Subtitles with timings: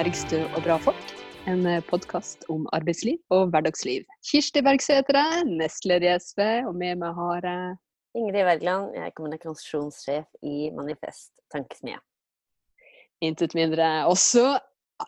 [0.00, 1.10] 'Bergstø og bra folk'.
[1.50, 4.06] En podkast om arbeidsliv og hverdagsliv.
[4.24, 6.40] Kirsti Bergstø heter jeg, nestleder i SV,
[6.70, 7.74] og med meg har jeg
[8.16, 12.00] Ingrid Wergeland, jeg er kommunikasjonssjef i Manifest Tankesmie.
[13.20, 13.90] Intet mindre.
[14.08, 14.46] Også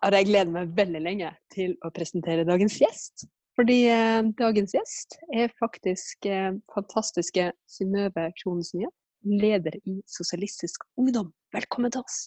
[0.02, 3.24] har jeg gledet meg veldig lenge til å presentere dagens gjest.
[3.56, 8.92] Fordi eh, dagens gjest er faktisk eh, fantastiske Synnøve Kronesen
[9.24, 11.32] leder i Sosialistisk Ungdom.
[11.56, 12.26] Velkommen til oss.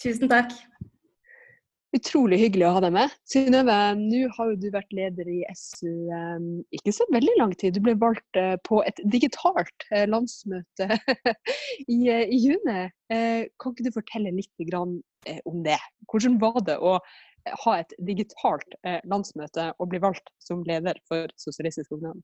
[0.00, 0.56] Tusen takk.
[1.92, 3.12] Utrolig hyggelig å ha deg med.
[3.28, 7.76] Synnøve, nå har jo du vært leder i SU um, ikke så veldig lang tid.
[7.76, 10.88] Du ble valgt uh, på et digitalt uh, landsmøte
[11.92, 12.78] i, uh, i, juni.
[13.12, 14.72] kan ikke du fortelle litt
[15.44, 15.76] om det?
[16.08, 16.96] Hvordan var det å
[17.66, 22.22] ha et digitalt landsmøte og bli valgt som leder for Sosialistisk Ungdom?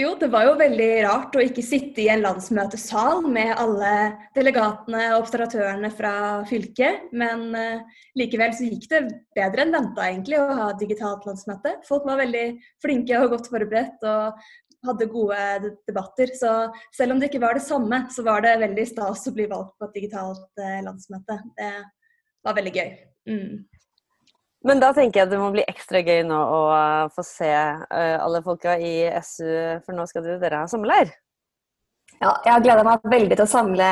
[0.00, 3.90] Jo, det var jo veldig rart å ikke sitte i en landsmøtesal med alle
[4.32, 6.14] delegatene og observatørene fra
[6.48, 7.10] fylket.
[7.12, 9.02] Men uh, likevel så gikk det
[9.36, 11.74] bedre enn venta egentlig å ha digitalt landsmøte.
[11.84, 12.46] Folk var veldig
[12.80, 14.40] flinke og godt forberedt og
[14.88, 16.32] hadde gode debatter.
[16.40, 16.54] Så
[16.96, 19.76] selv om det ikke var det samme, så var det veldig stas å bli valgt
[19.76, 21.36] på et digitalt uh, landsmøte.
[21.60, 21.72] Det
[22.48, 22.90] var veldig gøy.
[23.28, 23.60] Mm.
[24.66, 27.50] Men da tenker jeg at det må bli ekstra gøy nå å uh, få se
[27.50, 29.48] uh, alle folka i SU,
[29.82, 31.10] for nå skal dere ha sommerleir.
[32.20, 33.88] Ja, jeg har gleda meg veldig til å samle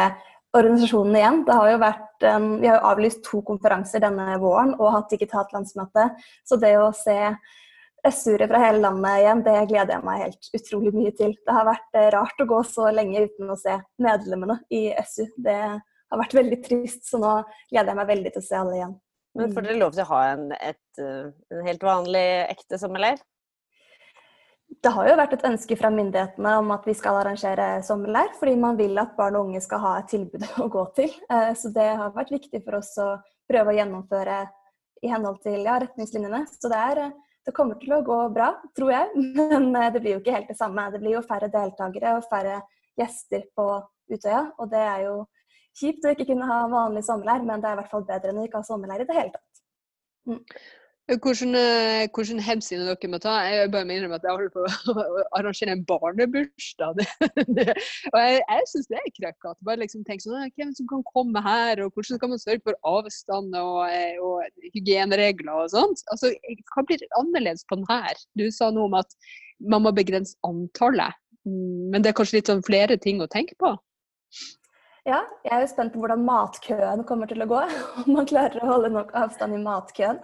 [0.54, 1.41] organisasjonen igjen.
[1.46, 5.50] Det har jo vært, vi har jo avlyst to konferanser denne våren og hatt digitalt
[5.54, 6.08] landsmøte.
[6.46, 7.16] Så det å se
[8.06, 11.34] SU-ere fra hele landet igjen, det gleder jeg meg helt utrolig mye til.
[11.46, 15.26] Det har vært uh, rart å gå så lenge uten å se medlemmene i SU.
[15.36, 17.36] Det har vært veldig trist, så nå
[17.70, 18.98] gleder jeg meg veldig til å se alle igjen.
[19.39, 19.67] Men får mm.
[19.69, 23.20] dere lov til å ha en, et, eh, en helt vanlig ekte sommerleir?
[24.81, 28.54] Det har jo vært et ønske fra myndighetene om at vi skal arrangere sommerleir, fordi
[28.59, 31.10] man vil at barn og unge skal ha et tilbud å gå til.
[31.31, 33.10] Eh, så det har vært viktig for oss å
[33.50, 34.44] prøve å gjennomføre
[35.03, 36.44] i henhold til ja, retningslinjene.
[36.53, 37.03] Så det, er,
[37.47, 39.27] det, kommer til å gå bra, tror jeg.
[39.38, 40.91] Men eh, det blir jo ikke helt det samme.
[40.94, 42.60] Det blir jo færre deltakere og færre
[43.00, 43.69] gjester på
[44.10, 44.44] Utøya.
[44.59, 45.16] Og det er jo
[45.78, 48.42] kjipt å ikke kunne ha vanlig sommerleir, men det er i hvert fall bedre enn
[48.42, 49.64] å ikke ha sommerleir i det hele tatt.
[50.28, 50.42] Mm.
[51.10, 53.32] Hvordan, eh, hvordan hensyn dere må ta?
[53.42, 57.00] Jeg bare minner om at jeg holder på å arrangere en barnebursdag.
[58.12, 59.66] og jeg, jeg syns det er krøkkete.
[59.66, 62.78] Bare liksom tenk sånn Hvem som kan komme her, og hvordan skal man sørge for
[62.86, 66.04] avstand og, eh, og hygieneregler og sånt.
[66.14, 66.30] Altså,
[66.70, 68.22] Hva blir annerledes på den her?
[68.38, 69.19] Du sa noe om at
[69.59, 71.19] man må begrense antallet.
[71.42, 73.75] Mm, men det er kanskje litt sånn flere ting å tenke på?
[75.09, 77.61] Ja, jeg er jo spent på hvordan matkøen kommer til å gå.
[78.03, 80.19] Om man klarer å holde nok avstand i matkøen.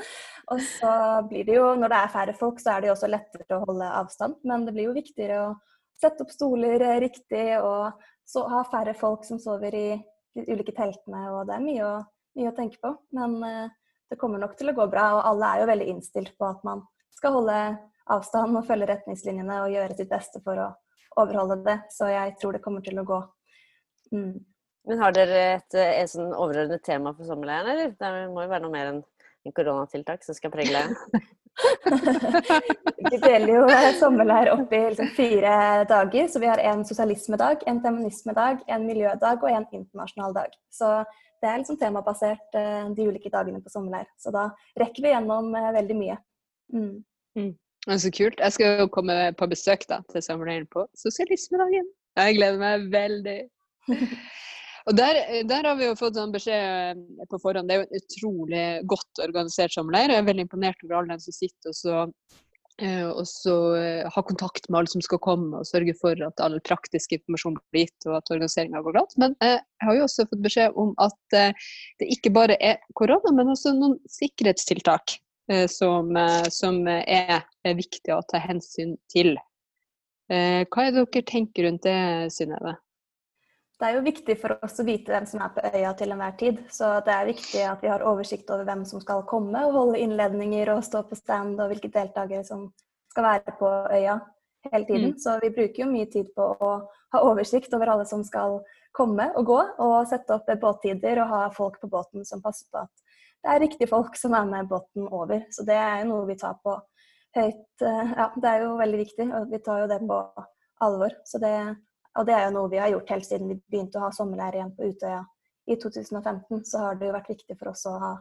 [0.53, 0.91] Og så
[1.31, 3.65] blir det jo, når det er færre folk, så er det jo også lettere å
[3.65, 4.37] holde avstand.
[4.47, 5.55] Men det blir jo viktigere å
[5.97, 9.89] sette opp stoler riktig og så ha færre folk som sover i
[10.37, 11.25] de ulike teltene.
[11.33, 11.95] Og det er mye å,
[12.37, 12.93] mye å tenke på.
[13.17, 15.07] Men uh, det kommer nok til å gå bra.
[15.17, 16.85] Og alle er jo veldig innstilt på at man
[17.17, 17.61] skal holde
[18.13, 20.69] avstand og følge retningslinjene og gjøre sitt beste for å
[21.23, 21.79] overholde det.
[21.97, 23.23] Så jeg tror det kommer til å gå.
[24.13, 24.37] Mm.
[24.87, 27.95] Men har dere et, et sånn overordnet tema for sommerleiren, eller?
[27.99, 29.03] Det må jo være noe mer enn
[29.47, 30.95] en koronatiltak som skal prege leiren?
[33.11, 33.67] vi deler jo
[34.01, 36.29] sommerleir opp i liksom fire dager.
[36.31, 40.57] Så vi har en sosialismedag, en feminismedag, en miljødag og en internasjonal dag.
[40.71, 40.91] Så
[41.43, 44.09] det er liksom temabasert eh, de ulike dagene på sommerleir.
[44.21, 44.49] Så da
[44.81, 46.19] rekker vi gjennom eh, veldig mye.
[46.75, 46.97] Mm.
[47.39, 47.53] Mm.
[47.87, 48.41] Så kult.
[48.43, 51.87] Jeg skal jo komme på besøk da, til sommerleiren på sosialismedagen.
[52.17, 53.41] Jeg gleder meg veldig.
[54.87, 55.19] Og der,
[55.51, 57.67] der, har vi jo fått sånn beskjed eh, på forhånd.
[57.67, 60.13] Det er jo en utrolig godt organisert sommerleir.
[60.15, 62.05] Jeg er veldig imponert over alle dem som sitter og så,
[62.79, 63.57] eh, og så
[64.15, 67.89] ha kontakt med alle som skal komme, og sørge for at all praktisk informasjon blir
[67.89, 69.19] gitt, og at organiseringa går glatt.
[69.19, 69.59] Men jeg
[69.89, 73.99] har jo også fått beskjed om at det ikke bare er korona, men også noen
[74.21, 75.19] sikkerhetstiltak
[75.71, 76.11] som,
[76.51, 79.37] som er viktig å ta hensyn til.
[80.27, 82.01] Hva er det dere tenker rundt det,
[82.35, 82.75] Synnøve?
[83.77, 86.37] Det er jo viktig for oss å vite hvem som er på øya til enhver
[86.41, 86.63] tid.
[86.73, 90.01] Så det er viktig at vi har oversikt over hvem som skal komme og holde
[90.01, 92.71] innledninger og stå på stand, og hvilke deltakere som
[93.13, 94.17] skal være på øya
[94.73, 95.13] hele tiden.
[95.13, 95.19] Mm.
[95.21, 96.71] Så vi bruker jo mye tid på å
[97.13, 98.63] ha oversikt over alle som skal
[98.97, 102.81] komme og gå, og sette opp båttider og ha folk på båten som passer på
[102.87, 103.05] at
[103.45, 105.45] det er riktige folk som er med båten over.
[105.55, 106.73] Så det er jo noe vi tar på
[107.37, 110.17] høyt eh, Ja, det er jo veldig viktig, og vi tar jo det på
[110.83, 111.15] alvor.
[111.29, 111.53] Så det
[112.17, 114.59] og det er jo noe vi har gjort helt siden vi begynte å ha sommerleir
[114.59, 115.23] igjen på Utøya
[115.67, 116.65] i 2015.
[116.65, 118.13] Så har det jo vært viktig for oss å ha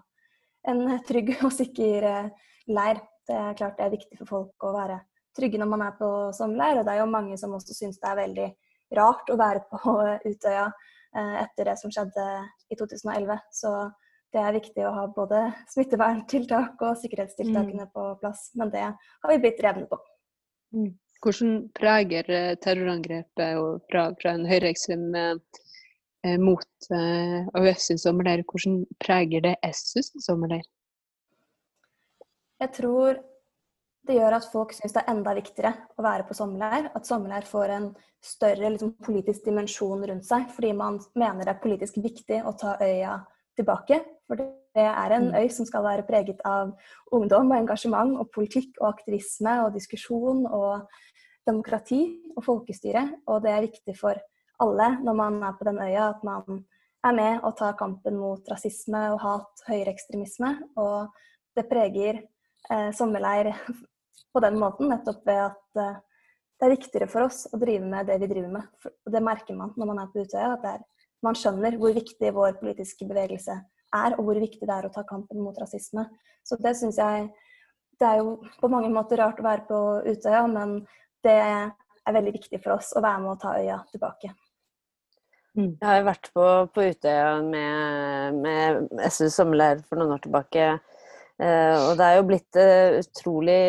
[0.69, 2.31] en trygg og sikker eh,
[2.71, 3.01] leir.
[3.25, 4.99] Det er klart det er viktig for folk å være
[5.37, 6.81] trygge når man er på sommerleir.
[6.81, 8.49] Og det er jo mange som også syns det er veldig
[8.99, 9.95] rart å være på
[10.31, 12.27] Utøya eh, etter det som skjedde
[12.69, 13.39] i 2011.
[13.55, 13.75] Så
[14.35, 17.93] det er viktig å ha både smitteverntiltak og sikkerhetstiltakene mm.
[17.95, 18.49] på plass.
[18.59, 20.01] Men det har vi blitt revne på.
[20.75, 20.91] Mm.
[21.25, 28.83] Hvordan preger eh, terrorangrepet fra, fra en høyreekstrem eh, mot eh, AUF sin sommerleir, hvordan
[29.01, 30.67] preger det SU sin sommerleir?
[32.61, 33.17] Jeg tror
[34.05, 36.91] det gjør at folk syns det er enda viktigere å være på sommerleir.
[36.93, 37.87] At sommerleir får en
[38.21, 42.75] større liksom, politisk dimensjon rundt seg, fordi man mener det er politisk viktig å ta
[42.85, 43.17] øya
[43.57, 44.03] tilbake.
[44.29, 45.39] For det er en mm.
[45.41, 46.75] øy som skal være preget av
[47.15, 50.85] ungdom og engasjement og politikk og aktivisme og diskusjon og
[51.47, 52.01] demokrati
[52.35, 53.05] og folkestyre.
[53.31, 54.19] Og det er viktig for
[54.63, 56.63] alle når man er på den øya, at man
[57.05, 60.55] er med og tar kampen mot rasisme og hat, høyreekstremisme.
[60.81, 61.11] Og
[61.55, 63.53] det preger eh, sommerleir
[64.33, 66.01] på den måten, nettopp ved at eh,
[66.55, 68.91] det er viktigere for oss å drive med det vi driver med.
[69.05, 70.83] Og det merker man når man er på Utøya, at er,
[71.25, 73.57] man skjønner hvor viktig vår politiske bevegelse
[73.95, 76.07] er, og hvor viktig det er å ta kampen mot rasisme.
[76.45, 77.33] Så det syns jeg
[77.95, 80.81] Det er jo på mange måter rart å være på Utøya, men
[81.25, 84.33] det er veldig viktig for oss å være med og ta øya tilbake.
[85.55, 85.71] Mm.
[85.79, 90.65] Jeg har jo vært på, på Utøya med, med SU sommerleir for noen år tilbake.
[91.39, 93.63] Eh, og det er jo blitt uh, utrolig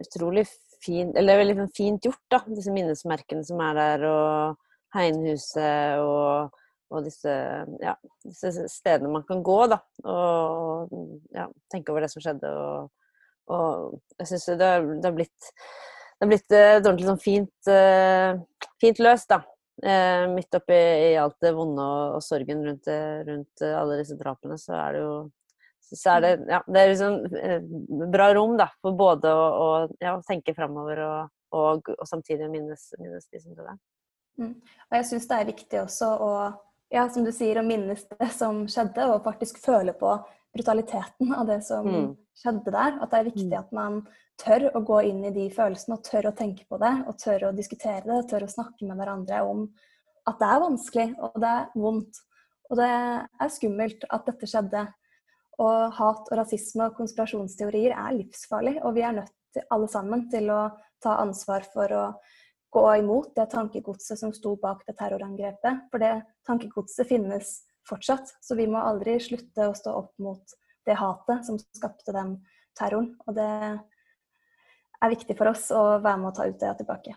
[0.00, 0.46] utrolig
[0.82, 2.42] fint Eller veldig fint gjort, da.
[2.48, 6.54] Disse minnesmerkene som er der, og Heinhuset og,
[6.92, 7.32] og disse,
[7.82, 9.80] ja, disse, stedene man kan gå, da.
[10.06, 10.92] Og
[11.34, 12.52] ja, tenke over det som skjedde.
[12.52, 13.10] Og,
[13.52, 15.50] og jeg syns det, det, har blitt
[16.16, 19.42] det har blitt et ordentlig sånn fint, uh, fint løst, da.
[19.84, 22.88] Uh, midt oppi i alt det vonde og, og sorgen rundt,
[23.28, 25.16] rundt, alle disse drapene, så er det jo
[25.94, 29.66] så er det, ja, det er liksom eh, bra rom da, for både å, å
[30.02, 33.76] ja, tenke framover og, og, og, samtidig minnes, minnes de som døde.
[34.40, 34.54] Mm.
[34.90, 36.30] Og jeg syns det er viktig også å
[36.92, 40.12] ja, som du sier, å minnes det som skjedde, og faktisk føle på
[40.56, 42.06] brutaliteten av det som mm.
[42.40, 42.96] skjedde der.
[43.00, 43.58] At det er viktig mm.
[43.60, 44.00] at man
[44.40, 47.48] tør å gå inn i de følelsene, og tør å tenke på det, og tør
[47.48, 49.66] å diskutere det, tør å snakke med hverandre om
[50.26, 52.22] at det er vanskelig, og det er vondt.
[52.66, 54.86] Og det er skummelt at dette skjedde.
[55.62, 60.26] Og hat og rasisme og konspirasjonsteorier er livsfarlig, og vi er nødt til, alle sammen
[60.32, 60.66] til å
[61.00, 62.04] ta ansvar for å
[62.76, 65.86] gå imot det tankegodset som sto bak det terrorangrepet.
[65.92, 66.18] For det
[66.48, 70.56] tankegodset finnes fortsatt, så vi må aldri slutte å stå opp mot
[70.86, 72.36] det hatet som skapte den
[72.78, 73.12] terroren.
[73.26, 73.50] Og det
[75.02, 77.16] er viktig for oss å være med å ta ut det tilbake.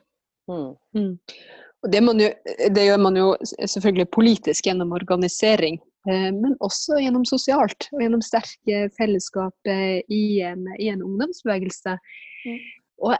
[0.49, 0.71] Mm.
[0.97, 1.13] Mm.
[1.79, 2.31] Og det, jo,
[2.75, 5.79] det, gjør man jo selvfølgelig politisk gjennom organisering.
[6.09, 11.95] Eh, men også gjennom sosialt og gjennom sterke fellesskap i en, i en ungdomsbevegelse.
[12.45, 12.59] Mm.
[13.07, 13.15] Og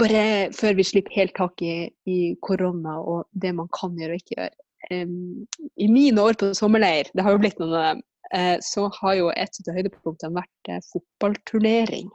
[0.00, 4.22] bare før vi slipper helt tak i, i, korona og det man kan gjøre og
[4.22, 4.56] ikke gjøre.
[4.90, 8.02] I mine år på sommerleir, det har jo blitt noen av dem,
[8.34, 12.10] uh, så har jo et av høydepunktene vært uh, fotballturnering.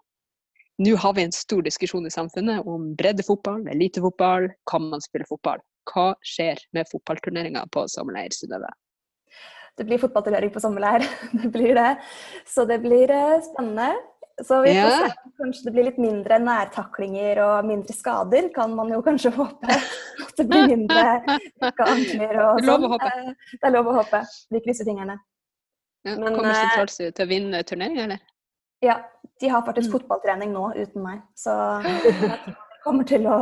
[0.80, 5.60] Nå har vi en stor diskusjon i samfunnet om breddefotball, elitefotball, kan man spille fotball?
[5.90, 8.70] Hva skjer med fotballturneringa på sommerleir, Synnøve?
[9.80, 11.06] det blir fotballturnering på sommerleir.
[11.42, 11.92] det blir det.
[12.48, 13.94] Så det blir eh, spennende.
[14.46, 15.10] Så vi får se.
[15.40, 19.78] Kanskje det blir litt mindre nærtaklinger og mindre skader, kan man jo kanskje håpe.
[20.26, 21.04] At det blir mindre
[21.64, 22.88] ankler og sånn.
[23.00, 24.24] Eh, det er lov å håpe.
[24.52, 25.20] Vi krysser fingrene.
[26.08, 28.24] Ja, Men, kommer Sentralstuen til å vinne turneringa, eller?
[28.84, 29.02] Ja,
[29.42, 29.96] de har faktisk mm.
[29.98, 31.24] fotballtrening nå uten meg.
[31.36, 31.52] Så
[32.84, 33.38] kommer til å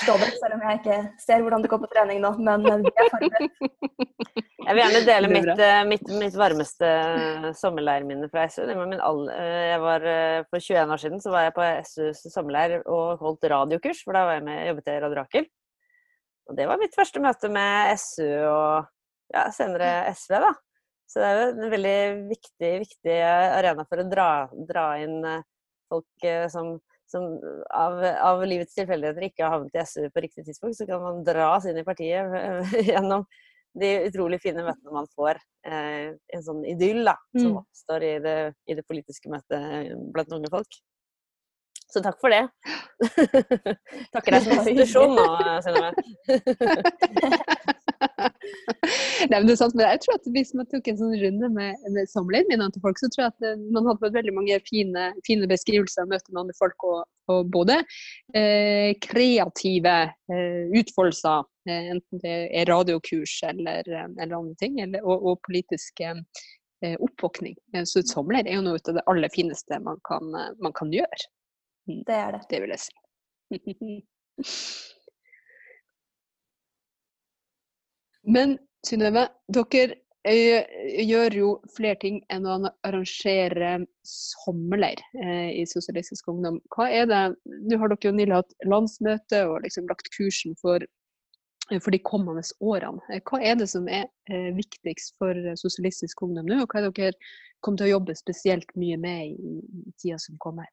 [0.00, 2.32] stå der, selv om jeg ikke ser hvordan det går på trening nå.
[2.44, 4.42] Men vi er forberedt.
[4.64, 6.90] Jeg vil gjerne dele mitt, eh, mitt, mitt varmeste
[7.58, 8.64] sommerleirminne fra SU.
[8.64, 13.20] Eh, jeg var, eh, for 21 år siden så var jeg på SUs sommerleir og
[13.20, 15.50] holdt radiokurs, for da var jeg med, jobbet i Radio Rakel.
[16.48, 18.88] Og det var mitt første møte med SU og
[19.34, 20.54] ja, senere SV, da.
[21.08, 22.00] Så det er jo en veldig
[22.30, 24.28] viktig, viktig arena for å dra,
[24.68, 25.20] dra inn
[25.92, 26.78] folk som
[27.10, 27.24] som
[27.74, 31.24] av, av livets tilfeldigheter ikke har havnet i SU på riktig tidspunkt, så kan man
[31.26, 32.32] dras inn i partiet
[32.90, 33.26] gjennom
[33.74, 35.40] de utrolig fine møtene man får.
[35.66, 37.60] Eh, en sånn idyll da, som mm.
[37.64, 38.36] oppstår i det,
[38.70, 40.80] i det politiske møtet blant unge folk.
[41.94, 42.48] Så takk for det.
[44.14, 45.26] Takker deg som institusjon nå,
[45.66, 45.92] Synnøve.
[49.30, 51.50] Nei, men det er sant, men jeg tror at Hvis man tok en sånn runde
[51.54, 54.58] med, med samleierminnene til folk, så tror jeg at eh, man hadde fått veldig mange
[54.68, 56.86] fine, fine beskrivelser av møtet med andre folk.
[56.88, 57.78] Og, og både
[58.36, 59.94] eh, kreative
[60.32, 65.40] eh, utfoldelser, eh, enten det er radiokurs eller, eh, eller andre ting, eller, og, og
[65.46, 66.18] politisk eh,
[66.94, 67.56] oppvåkning.
[67.88, 71.30] Så et er jo noe av det aller fineste man kan, man kan gjøre.
[71.86, 72.44] Det er det.
[72.50, 72.92] Det vil jeg si.
[78.24, 83.76] Men Synnøve, dere gjør jo flere ting enn å arrangere
[84.08, 86.60] sommerleir eh, i Sosialistisk Ungdom.
[86.72, 90.84] Hva er det, Nå har dere jo nylig hatt landsmøte og liksom lagt kursen for,
[91.74, 93.20] for, de kommende årene.
[93.28, 96.94] Hva er det som er eh, viktigst for Sosialistisk Ungdom nå, og hva er det
[97.00, 100.68] dere kommer til å jobbe spesielt mye med i, i tida som kommer?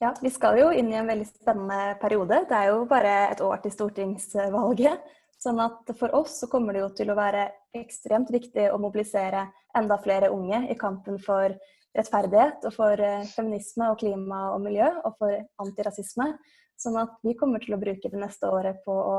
[0.00, 2.44] Ja, Vi skal jo inn i en veldig spennende periode.
[2.48, 5.02] Det er jo bare et år til stortingsvalget.
[5.40, 9.46] Sånn at for oss så kommer det jo til å være ekstremt viktig å mobilisere
[9.78, 11.54] enda flere unge i kampen for
[11.96, 16.34] rettferdighet og for eh, feminisme og klima og miljø og for antirasisme.
[16.80, 19.16] Sånn at vi kommer til å bruke det neste året på å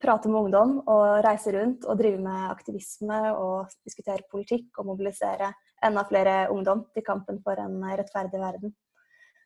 [0.00, 5.52] prate med ungdom og reise rundt og drive med aktivisme og diskutere politikk og mobilisere
[5.84, 8.74] enda flere ungdom til kampen for en rettferdig verden.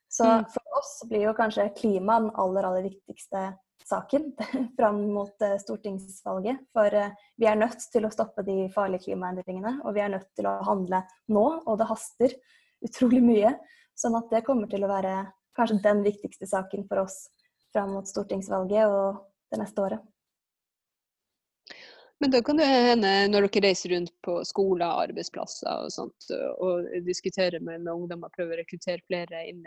[0.08, 0.46] Så mm.
[0.54, 3.50] for oss blir jo kanskje klima den aller, aller viktigste
[3.87, 4.32] saken
[4.78, 6.61] fram mot eh, stortingsvalget.
[6.75, 10.30] For eh, vi er nødt til å stoppe de farlige klimaendringene, og vi er nødt
[10.38, 11.02] til å handle
[11.35, 11.47] nå.
[11.66, 12.37] Og det haster
[12.87, 13.56] utrolig mye.
[13.99, 15.16] Sånn at det kommer til å være
[15.58, 17.26] kanskje den viktigste saken for oss
[17.75, 20.04] fram mot stortingsvalget og det neste året.
[22.20, 26.88] Men da kan det hende, når dere reiser rundt på skoler, arbeidsplasser og sånt, og
[27.06, 29.60] diskuterer med, ungdommer, prøver å rekruttere flere inn,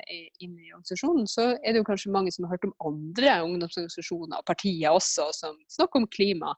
[0.44, 4.42] inn, i organisasjonen, så er det jo kanskje mange som har hørt om andre ungdomsorganisasjoner
[4.42, 6.52] og partier også, som snakker om klima.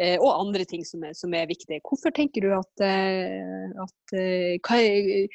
[0.00, 1.80] Eh, og andre ting som er, som er, viktige.
[1.84, 5.26] Hvorfor tenker du at, eh, at eh, hva, er,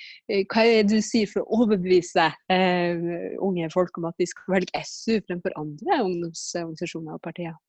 [0.48, 3.04] hva, er, det du sier for å overbevise eh,
[3.44, 7.60] unge folk om at de skal velge SU fremfor andre ungdomsorganisasjoner og partier?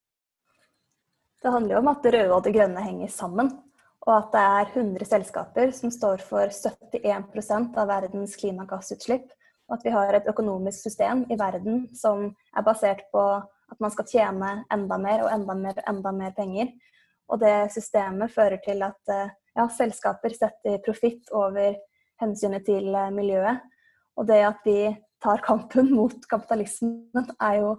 [1.45, 3.51] Det handler jo om at det røde og det grønne henger sammen.
[4.05, 9.27] Og at det er 100 selskaper som står for 71% av verdens klimagassutslipp.
[9.69, 13.23] Og at vi har et økonomisk system i verden som er basert på
[13.75, 16.73] at man skal tjene enda mer og enda mer og enda mer penger.
[17.29, 21.77] Og det systemet fører til at eh, ja, selskaper setter profitt over
[22.25, 23.61] hensynet til eh, miljøet.
[24.17, 27.77] Og det at vi tar kampen mot kapitalismen, er jo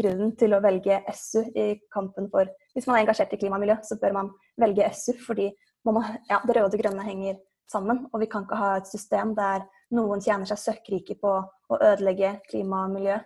[0.00, 3.64] grunnen til å velge SU i kampen for Hvis man er engasjert i klima og
[3.64, 5.50] miljø, så bør man velge SU, fordi
[5.86, 7.38] man, ja, det røde og det grønne henger
[7.70, 8.04] sammen.
[8.12, 9.64] Og vi kan ikke ha et system der
[9.96, 13.16] noen tjener seg søkkrike på å ødelegge klima og miljø,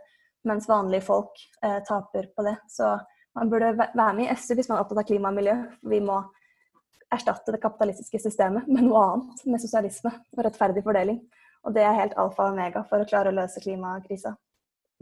[0.48, 2.56] mens vanlige folk eh, taper på det.
[2.72, 2.94] Så
[3.34, 5.56] man burde være med i SU hvis man er opptatt av klima og miljø.
[5.90, 6.20] Vi må
[7.14, 11.20] erstatte det kapitalistiske systemet med noe annet, med sosialisme og rettferdig fordeling.
[11.64, 14.34] Og det er helt alfa og omega for å klare å løse klimakrisa.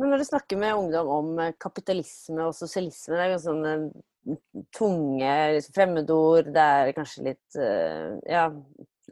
[0.01, 3.73] Men når du snakker med ungdom om eh, kapitalisme og sosialisme, det er jo sånne
[3.83, 4.39] mm,
[4.75, 5.35] tunge
[5.75, 8.47] fremmedord, det er kanskje litt eh, ja,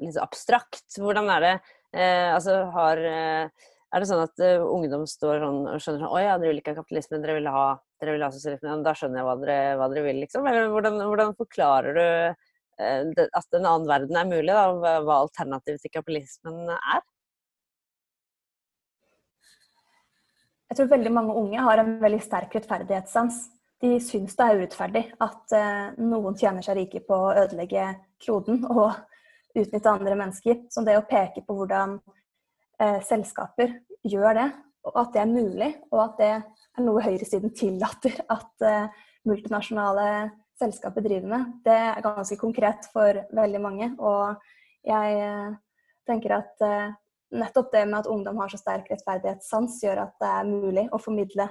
[0.00, 0.86] litt abstrakt.
[0.96, 1.52] Hvordan er det?
[1.92, 6.24] Eh, altså, har, eh, er det sånn at ungdom står sånn og skjønner sånn Å
[6.24, 7.66] ja, dere vil ikke ha kapitalisme, dere vil ha,
[8.00, 8.80] dere vil ha sosialisme.
[8.86, 10.48] Da skjønner jeg hva dere, hva dere vil, liksom.
[10.48, 12.04] Eller hvordan, hvordan forklarer du
[12.80, 14.96] at en annen verden er mulig, da?
[15.04, 17.02] Hva alternativet til kapitalismen er?
[20.70, 23.40] Jeg tror veldig mange unge har en veldig sterk rettferdighetssans.
[23.82, 27.88] De syns det er urettferdig at eh, noen tjener seg rike på å ødelegge
[28.22, 28.92] kloden og
[29.58, 30.60] utnytte andre mennesker.
[30.70, 31.96] Så det å peke på hvordan
[32.78, 33.74] eh, selskaper
[34.06, 34.46] gjør det,
[34.86, 40.06] og at det er mulig, og at det er noe høyresiden tillater at eh, multinasjonale
[40.60, 43.90] selskaper driver med, det er ganske konkret for veldig mange.
[43.98, 44.38] Og
[44.86, 45.54] jeg
[46.06, 46.62] tenker at
[47.30, 51.00] nettopp det med at ungdom har så sterk rettferdighetssans, gjør at det er mulig å
[51.02, 51.48] formidle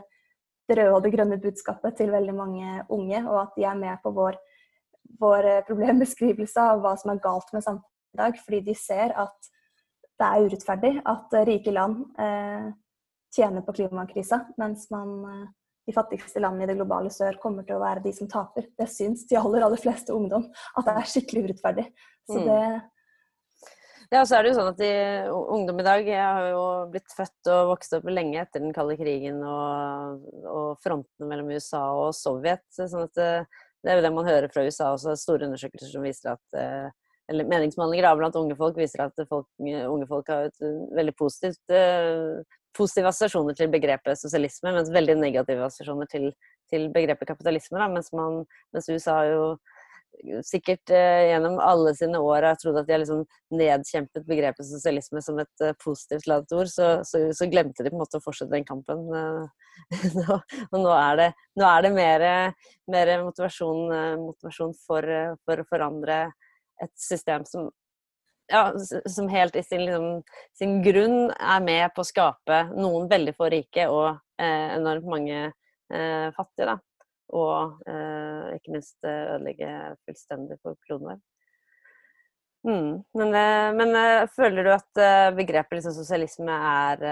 [0.69, 4.01] det røde og det grønne budskapet til veldig mange unge, og at de er med
[4.03, 4.37] på vår,
[5.21, 9.49] vår problembeskrivelse av hva som er galt med samfunnet i dag, fordi de ser at
[10.19, 12.69] det er urettferdig at rike land eh,
[13.35, 15.47] tjener på klimakrisa, mens man, eh,
[15.87, 18.67] de fattigste landene i det globale sør kommer til å være de som taper.
[18.77, 20.45] Det syns de aller, aller fleste ungdom
[20.77, 21.87] at det er skikkelig urettferdig.
[22.29, 22.83] Så mm.
[24.09, 24.91] Ja, så er det jo sånn at de,
[25.53, 28.95] ungdom i dag jeg har jo blitt født og vokst opp lenge etter den kalde
[28.97, 32.65] krigen og, og frontene mellom USA og Sovjet.
[32.79, 35.93] sånn at det, eh, det er jo det man hører fra USA også, store undersøkelser
[35.93, 36.89] som viser at eh,
[37.29, 41.61] eller meningsmålinger blant unge folk viser at folk, unge folk har et eh, veldig positivt,
[42.75, 46.31] positive assosiasjoner til begrepet sosialisme, mens veldig negative assosiasjoner til,
[46.73, 47.77] til begrepet kapitalisme.
[47.77, 48.41] Da, mens, man,
[48.73, 49.43] mens USA jo
[50.45, 53.23] sikkert eh, gjennom alle sine år har trodd at de har liksom
[53.55, 57.97] nedkjempet begrepet sosialisme som et uh, positivt ladet ord, så, så, så, glemte de på
[57.97, 59.07] en måte å fortsette den kampen.
[60.19, 62.25] nå, og nå er det, nå er det mer,
[62.91, 63.85] mer motivasjon,
[64.25, 65.07] motivasjon for,
[65.47, 66.25] for, å forandre
[66.83, 67.69] et system som
[68.49, 68.73] ja,
[69.05, 70.23] som helt i sin, liksom,
[70.57, 74.07] sin, grunn er med på å skape noen veldig få rike og
[74.41, 76.71] eh, enormt mange eh, fattige.
[76.71, 76.77] Da.
[77.35, 79.73] Og eh, ikke minst ødelegge
[80.05, 81.19] fullstendig for kloden vår.
[82.67, 82.95] Mm.
[83.15, 83.35] Men,
[83.77, 83.97] men,
[84.35, 84.99] føler du at
[85.37, 87.05] begrepet liksom, sosialisme er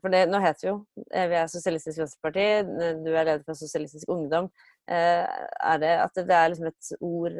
[0.00, 2.46] For det, nå heter vi jo Vi er Sosialistisk Venstreparti,
[3.04, 4.48] du er leder for Sosialistisk Ungdom.
[4.88, 7.36] Er det at det er liksom et ord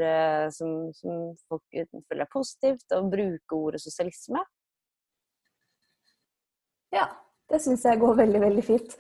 [0.52, 4.44] som, som folk føler er positivt, å bruke ordet sosialisme?
[6.92, 7.06] Ja,
[7.50, 8.94] det syns jeg går veldig, veldig fint.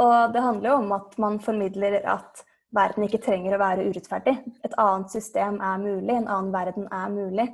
[0.00, 4.34] Og det handler jo om at man formidler at verden ikke trenger å være urettferdig.
[4.64, 7.48] Et annet system er mulig, en annen verden er mulig.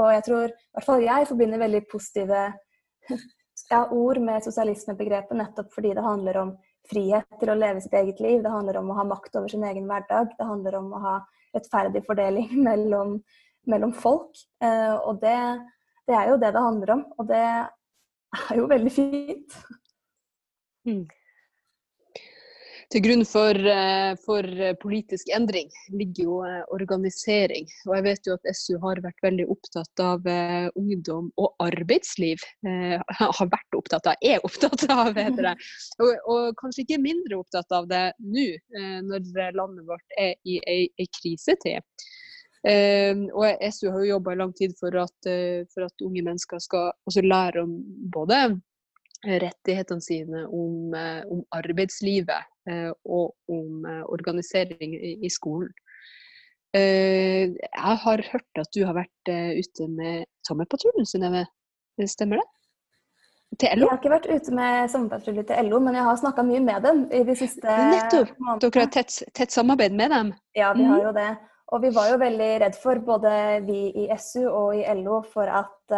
[0.00, 2.42] Og jeg tror, i hvert fall jeg, forbinder veldig positive
[3.72, 6.54] ja, ord med sosialismebegrepet nettopp fordi det handler om
[6.88, 8.40] frihet til å leve sitt eget liv.
[8.42, 10.32] Det handler om å ha makt over sin egen hverdag.
[10.38, 11.14] Det handler om å ha
[11.52, 13.18] rettferdig fordeling mellom,
[13.68, 14.32] mellom folk.
[14.64, 15.38] Eh, og det,
[16.08, 17.06] det, er jo det det handler om.
[17.18, 19.58] Og det er jo veldig fint.
[20.88, 21.04] Mm.
[22.92, 24.44] Til grunn for, eh, for,
[24.82, 27.64] politisk endring ligger jo eh, organisering.
[27.88, 32.42] Og jeg vet jo at SU har vært veldig opptatt av eh, ungdom og arbeidsliv.
[32.62, 35.54] har vært opptatt av, er opptatt av, heter det.
[36.04, 38.44] Og, og kanskje ikke mindre opptatt av det nå,
[39.08, 41.80] når landet vårt er i ei krisetid.
[42.62, 46.22] Uh, og SU har jo jobba i lang tid for at, uh, for at, unge
[46.22, 46.92] mennesker skal
[47.26, 47.72] lære om
[48.14, 48.38] både
[49.22, 52.48] rettighetene sine, om, uh, om arbeidslivet
[53.10, 55.72] og om organisering i, i skolen.
[56.72, 61.42] jeg har hørt at du har vært ute med sommerpatruljen, Synnøve.
[62.06, 62.46] Stemmer det?
[63.60, 63.84] Til LO?
[63.84, 66.86] Jeg har ikke vært ute med sommerpatrulje til LO, men jeg har snakka mye med
[66.86, 68.30] dem i de siste Nettopp!
[68.62, 70.30] Dere har tett, tett samarbeid med dem?
[70.56, 71.08] Ja, vi har mhm.
[71.08, 71.32] jo det.
[71.72, 73.34] Og vi var jo veldig redd for, både
[73.66, 75.96] vi i SU og i LO, for at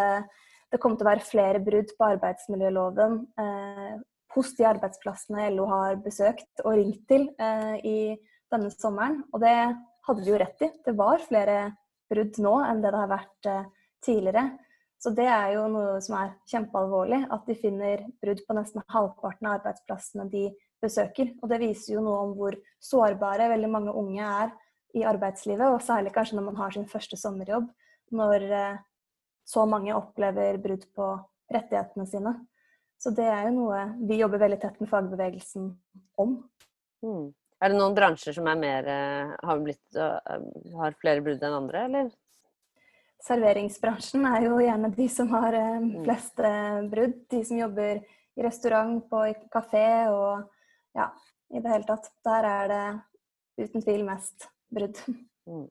[0.75, 3.95] det kommer til å være flere brudd på arbeidsmiljøloven eh,
[4.34, 7.99] hos de arbeidsplassene LO har besøkt og ringt til eh, i
[8.50, 9.21] denne sommeren.
[9.30, 9.54] Og det
[10.08, 10.73] hadde de jo rett i.
[10.84, 11.58] Det var flere
[12.10, 13.50] brudd nå enn det det har vært
[14.04, 14.49] tidligere.
[15.04, 19.49] Så det er jo noe som er kjempealvorlig, at de finner brudd på nesten halvparten
[19.50, 20.47] av arbeidsplassene de
[20.80, 21.34] besøker.
[21.43, 24.54] Og det viser jo noe om hvor sårbare veldig mange unge er
[24.97, 27.67] i arbeidslivet, og særlig kanskje når man har sin første sommerjobb,
[28.15, 28.82] når eh,
[29.45, 31.13] så mange opplever brudd på
[31.52, 32.35] rettighetene sine.
[32.99, 35.71] Så det er jo noe vi jobber veldig tett med fagbevegelsen
[36.23, 36.37] om.
[37.04, 37.33] Mm.
[37.61, 40.47] Er det noen bransjer som er mer, eh, har, blitt, eh,
[40.80, 42.11] har flere brudd enn andre, eller?
[43.25, 45.93] Serveringsbransjen er jo gjerne de som har mm.
[46.04, 46.43] flest
[46.93, 47.21] brudd.
[47.33, 48.02] De som jobber
[48.37, 50.50] i restaurant, på kafé og
[50.97, 51.09] ja,
[51.54, 52.11] i det hele tatt.
[52.26, 52.85] Der er det
[53.65, 55.00] uten tvil mest brudd.
[55.49, 55.69] Mm.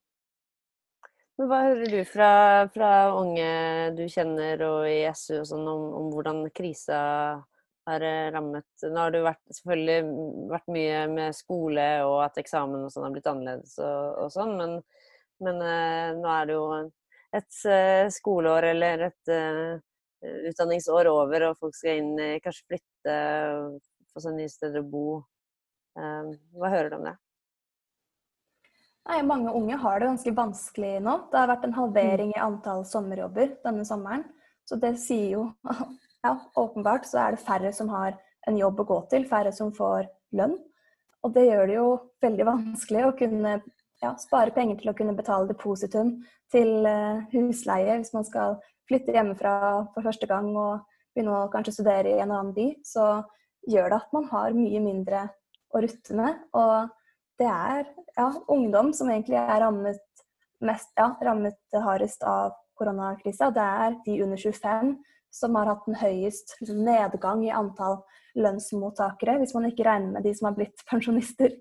[1.39, 2.29] Men hva hører du fra,
[2.73, 3.47] fra, unge
[3.97, 6.99] du kjenner og i SU og sånn, om, om, hvordan krisa
[7.89, 9.95] har eh, rammet Nå har det vært, selvfølgelig
[10.51, 14.53] vært mye med skole og at eksamen og sånn har blitt annerledes og, og sånn,
[14.59, 14.77] men,
[15.43, 16.67] men uh, nå er det jo
[17.33, 19.33] et uh, skoleår eller et
[20.23, 23.15] utdanningsår over, og folk skal inn kanskje flytte,
[24.13, 25.07] få seg nye steder å bo.
[25.97, 27.17] hva hører du om det?
[29.09, 31.17] Nei, Mange unge har det ganske vanskelig nå.
[31.31, 34.23] Det har vært en halvering i antall sommerjobber denne sommeren.
[34.63, 35.47] Så det sier jo
[36.25, 38.15] ja, åpenbart så er det færre som har
[38.47, 40.55] en jobb å gå til, færre som får lønn.
[41.23, 41.89] Og det gjør det jo
[42.23, 43.57] veldig vanskelig å kunne
[44.03, 46.17] ja, spare penger til å kunne betale depositum
[46.51, 48.57] til uh, husleie hvis man skal
[48.89, 49.53] flytte hjemmefra
[49.93, 52.67] for første gang og begynne å kanskje studere i en annen by.
[52.87, 53.05] Så
[53.67, 55.27] gjør det at man har mye mindre
[55.73, 56.43] å rutte med.
[56.59, 56.91] Og
[57.41, 60.01] det er ja, ungdom som egentlig er rammet,
[60.63, 63.49] mest, ja, rammet hardest av koronakrisa.
[63.53, 64.95] Det er de under 25
[65.33, 68.03] som har hatt en høyest nedgang i antall
[68.37, 71.55] lønnsmottakere, hvis man ikke regner med de som har blitt pensjonister.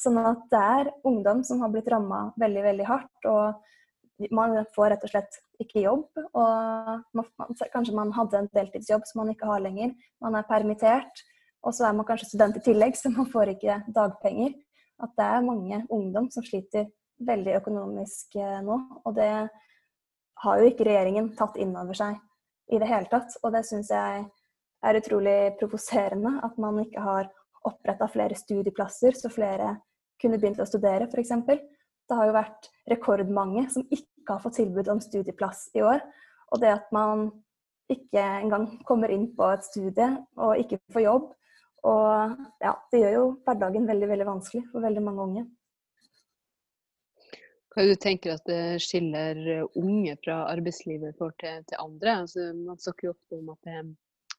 [0.00, 3.28] Sånn at det er ungdom som har blitt ramma veldig, veldig hardt.
[3.30, 6.08] Og man får rett og slett ikke jobb.
[6.34, 7.30] Og man,
[7.72, 9.94] kanskje man hadde en deltidsjobb som man ikke har lenger.
[10.24, 11.24] Man er permittert.
[11.64, 14.52] Og så er man kanskje student i tillegg, så man får ikke dagpenger
[15.02, 16.88] at det er mange ungdom som sliter
[17.24, 18.78] veldig økonomisk eh, nå.
[19.04, 19.32] Og det
[20.44, 22.18] har jo ikke regjeringen tatt inn over seg
[22.72, 23.36] i det hele tatt.
[23.42, 24.24] Og det syns jeg
[24.84, 27.30] er utrolig provoserende at man ikke har
[27.64, 29.78] oppretta flere studieplasser så flere
[30.20, 31.32] kunne begynt å studere, f.eks.
[32.04, 36.02] Det har jo vært rekordmange som ikke har fått tilbud om studieplass i år.
[36.52, 37.30] Og det at man
[37.90, 41.32] ikke engang kommer inn på et studie og ikke får jobb,
[41.84, 45.44] og ja, det gjør jo hverdagen veldig, veldig vanskelig for veldig mange unge.
[47.74, 49.38] Hva er det du tenker at det skiller
[49.74, 52.20] unge fra arbeidslivet for til, til andre?
[52.22, 53.80] Altså, man snakker jo ofte om at det,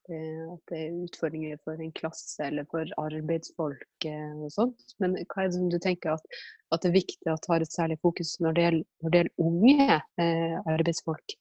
[0.08, 4.86] at det er utfordringer for en klasse eller for arbeidsfolk og sånt.
[5.02, 6.38] Men hva er det som du tenker at,
[6.72, 9.50] at det er viktig at har et særlig fokus når det gjelder, når det gjelder
[9.50, 11.36] unge eh, arbeidsfolk?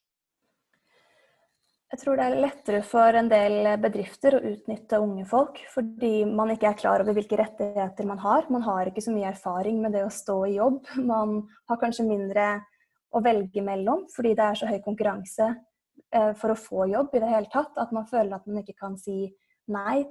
[1.94, 6.50] Jeg tror det er lettere for en del bedrifter å utnytte unge folk, fordi man
[6.52, 8.48] ikke er klar over hvilke rettigheter man har.
[8.52, 10.82] Man har ikke så mye erfaring med det å stå i jobb.
[10.98, 11.38] Man
[11.70, 12.48] har kanskje mindre
[13.16, 17.22] å velge mellom, fordi det er så høy konkurranse eh, for å få jobb i
[17.24, 19.30] det hele tatt, at man føler at man ikke kan si
[19.72, 20.02] nei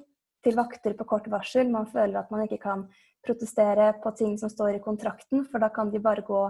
[0.45, 1.69] til vakter på kort varsel.
[1.75, 2.87] Man føler at man ikke kan
[3.25, 6.47] protestere på ting som står i kontrakten, for da kan de bare gå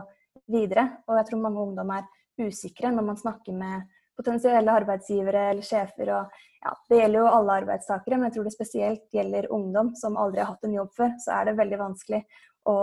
[0.53, 0.91] videre.
[1.09, 2.07] Og jeg tror mange ungdom er
[2.45, 6.11] usikre når man snakker med potensielle arbeidsgivere eller sjefer.
[6.17, 10.19] Og, ja, det gjelder jo alle arbeidstakere, men jeg tror det spesielt gjelder ungdom som
[10.21, 11.13] aldri har hatt en jobb før.
[11.25, 12.23] Så er det veldig vanskelig
[12.71, 12.77] å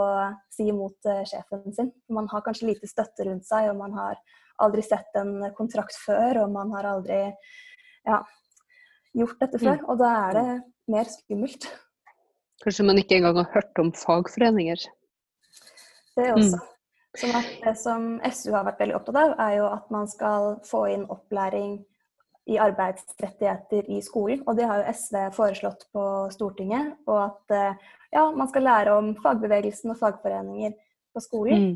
[0.53, 1.89] si imot uh, sjefen sin.
[2.13, 4.19] Man har kanskje lite støtte rundt seg, og man har
[4.61, 7.23] aldri sett en kontrakt før, og man har aldri
[8.05, 8.19] ja,
[9.17, 9.79] gjort dette før.
[9.79, 9.87] Mm.
[9.89, 10.45] Og da er det
[10.91, 11.69] mer skummelt.
[12.61, 14.83] Kanskje man ikke engang har hørt om fagforeninger?
[16.17, 16.59] Det også.
[16.59, 16.70] Mm.
[17.19, 20.53] Sånn at det som SU har vært veldig opptatt av, er jo at man skal
[20.67, 21.81] få inn opplæring
[22.49, 24.41] i arbeidsrettigheter i skolen.
[24.47, 26.95] Og det har jo SV foreslått på Stortinget.
[27.11, 30.73] Og at eh, ja, man skal lære om fagbevegelsen og fagforeninger
[31.13, 31.67] på skolen.
[31.67, 31.75] Mm.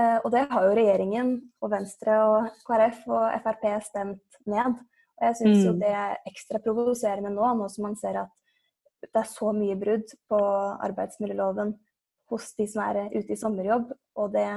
[0.00, 4.80] Eh, og det har jo regjeringen og Venstre og KrF og Frp stemt ned.
[5.20, 5.64] Og jeg syns mm.
[5.68, 8.36] jo det er ekstra provoserende nå, nå som man ser at
[9.00, 10.40] det er så mye brudd på
[10.88, 11.72] arbeidsmiljøloven
[12.30, 13.90] hos de som er ute i sommerjobb.
[14.20, 14.48] Og det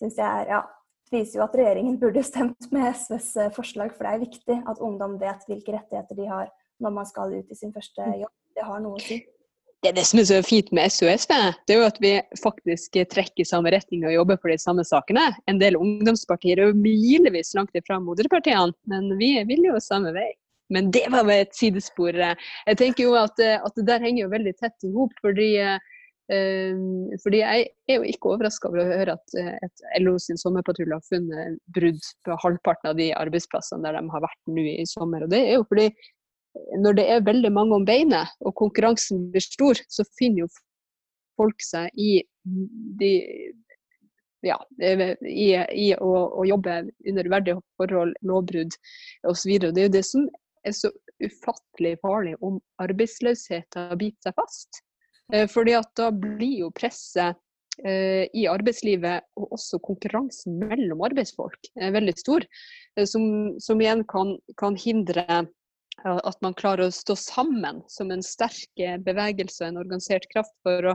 [0.00, 0.60] syns jeg er ja,
[1.10, 4.80] viser jo at regjeringen burde stemt med SVs eh, forslag, for det er viktig at
[4.84, 6.48] ungdom vet hvilke rettigheter de har
[6.80, 8.16] når man skal ut i sin første mm.
[8.22, 8.34] jobb.
[8.56, 9.20] Det har noe å si.
[9.80, 11.08] Det er det som er så fint med SV,
[11.64, 12.10] det er jo at vi
[12.42, 15.22] faktisk trekker i samme retning og jobber for de samme sakene.
[15.48, 20.28] En del ungdomspartier er jo milevis langt ifra moderpartiene, men vi vil jo samme vei.
[20.70, 22.12] Men det var vel et sidespor.
[22.12, 25.48] Jeg tenker jo at, at det der henger jo veldig tett i hop, fordi
[27.22, 30.94] fordi jeg er jo ikke overraska over å høre at eh, et LO sin sommerpatrulje
[30.94, 35.24] har funnet brudd på halvparten av de arbeidsplassene der de har vært nå i sommer.
[35.26, 39.26] Og det er jo fordi eh, når det er veldig mange om beinet og konkurransen
[39.34, 40.50] blir stor, så finner jo
[41.40, 42.20] folk seg i
[43.00, 43.14] de
[44.46, 46.78] ja, i, i å, å, jobbe
[47.10, 48.76] under verdige forhold, lovbrudd
[49.28, 49.56] osv.
[49.66, 50.28] Det er jo det som
[50.64, 50.88] er så
[51.20, 54.80] ufattelig farlig om arbeidsløsheten biter seg fast.
[55.32, 57.38] Eh, fordi at da blir jo presset
[57.84, 62.46] eh, i arbeidslivet og også konkurransen mellom arbeidsfolk veldig stor.
[62.96, 63.24] Eh, som,
[63.62, 65.26] som igjen kan, kan, hindre
[66.00, 70.94] at man klarer å stå sammen som en sterk bevegelse og en organisert kraft for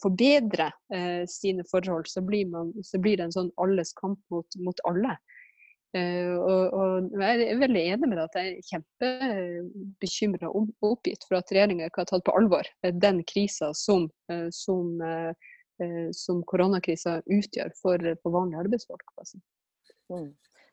[0.00, 0.70] forbedre
[1.28, 2.08] sine forhold.
[2.08, 5.18] Så blir, man, så blir det en sånn alles kamp mot, mot alle.
[5.90, 11.26] Uh, og, og, Jeg er veldig enig med deg at jeg er kjempebekymra og oppgitt
[11.26, 12.68] for at regjeringa ikke har tatt på alvor
[13.02, 14.94] den krisa som, uh, som,
[16.14, 19.06] som koronakrisa utgjør for, for vanlige arbeidsfolk.
[19.18, 19.40] Altså.
[20.12, 20.30] Mm.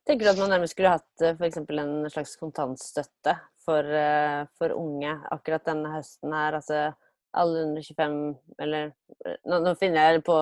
[0.07, 1.61] Tenker du at man nærmest skulle hatt f.eks.
[1.63, 3.33] en slags kontantstøtte
[3.65, 3.89] for,
[4.59, 6.59] for, unge akkurat denne høsten her?
[6.59, 6.81] altså
[7.37, 8.17] alle under 25
[8.65, 8.89] Eller
[9.45, 10.37] nå, nå finner jeg på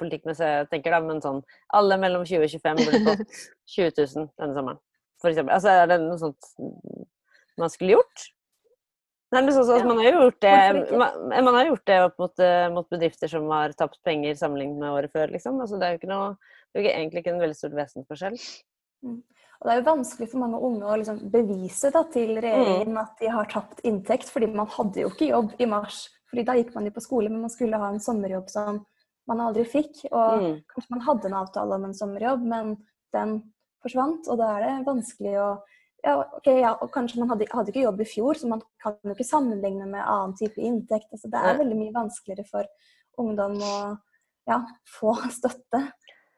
[0.00, 1.42] politikk mens jeg tenker, da, men sånn
[1.76, 3.38] Alle mellom 20 og 25 burde fått
[3.76, 4.82] 20 000 denne sommeren.
[5.18, 5.54] For eksempel.
[5.56, 6.52] Altså, er det noe sånt
[7.58, 8.28] man skulle gjort?
[9.34, 10.52] Nei, men sånn, så, man, har jo gjort det,
[10.96, 14.80] man, man, har gjort det opp mot, eh, mot, bedrifter som har tapt penger sammenlignet
[14.80, 15.28] med året før.
[15.34, 15.58] Liksom.
[15.60, 16.30] Altså, det er jo ikke noe,
[16.72, 18.38] det er jo egentlig ikke en veldig stor vesensforskjell.
[19.04, 19.18] Mm.
[19.58, 23.02] Og det er jo vanskelig for mange unge å liksom bevise da, til regjeringen mm.
[23.02, 26.06] at de har tapt inntekt, fordi man hadde jo ikke jobb i mars.
[26.28, 28.82] Fordi da gikk man jo på skole, men man skulle ha en sommerjobb som
[29.28, 30.04] man aldri fikk.
[30.10, 30.56] Og mm.
[30.74, 32.76] kanskje man hadde en avtale om en sommerjobb, men
[33.16, 33.38] den
[33.84, 34.28] forsvant.
[34.28, 35.50] Og da er det vanskelig å
[36.06, 38.94] ja, ok, ja, og kanskje man hadde, hadde, ikke jobb i fjor, så man kan
[39.02, 41.08] jo ikke sammenligne med annen type inntekt.
[41.10, 42.68] Altså, det er veldig mye vanskeligere for
[43.18, 43.74] ungdom å
[44.48, 44.60] ja,
[44.98, 45.82] få støtte.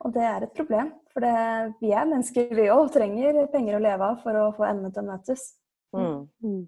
[0.00, 0.94] Og det er et problem.
[1.12, 1.34] For det,
[1.82, 5.04] vi er mennesker, vi òg, trenger penger å leve av for å få endene til
[5.04, 5.46] å møtes.
[5.92, 6.62] Mm.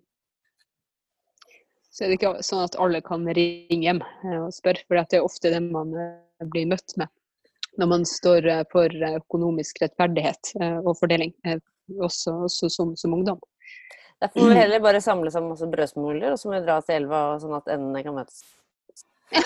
[1.93, 4.81] Så er det ikke sånn at alle kan ringe hjem eh, og spørre.
[4.89, 7.09] For det er ofte det man eh, blir møtt med
[7.81, 11.33] når man står eh, for økonomisk rettferdighet og fordeling,
[12.05, 13.39] også, også som, som, ungdom.
[14.21, 16.99] Derfor må vi heller bare samle sammen masse brødsmuler, og så må vi dra til
[17.01, 18.39] elva sånn at endene kan møtes.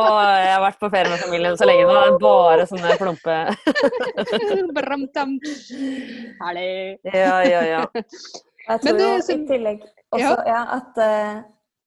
[0.00, 2.18] og jeg har vært på ferie med familien så lenge nå.
[2.18, 3.36] Bare sånne plumpe
[6.42, 6.98] Herlig.
[7.06, 7.82] Ja, ja, ja.
[8.66, 10.60] Jeg tror jo i tillegg også ja.
[10.76, 11.40] At eh,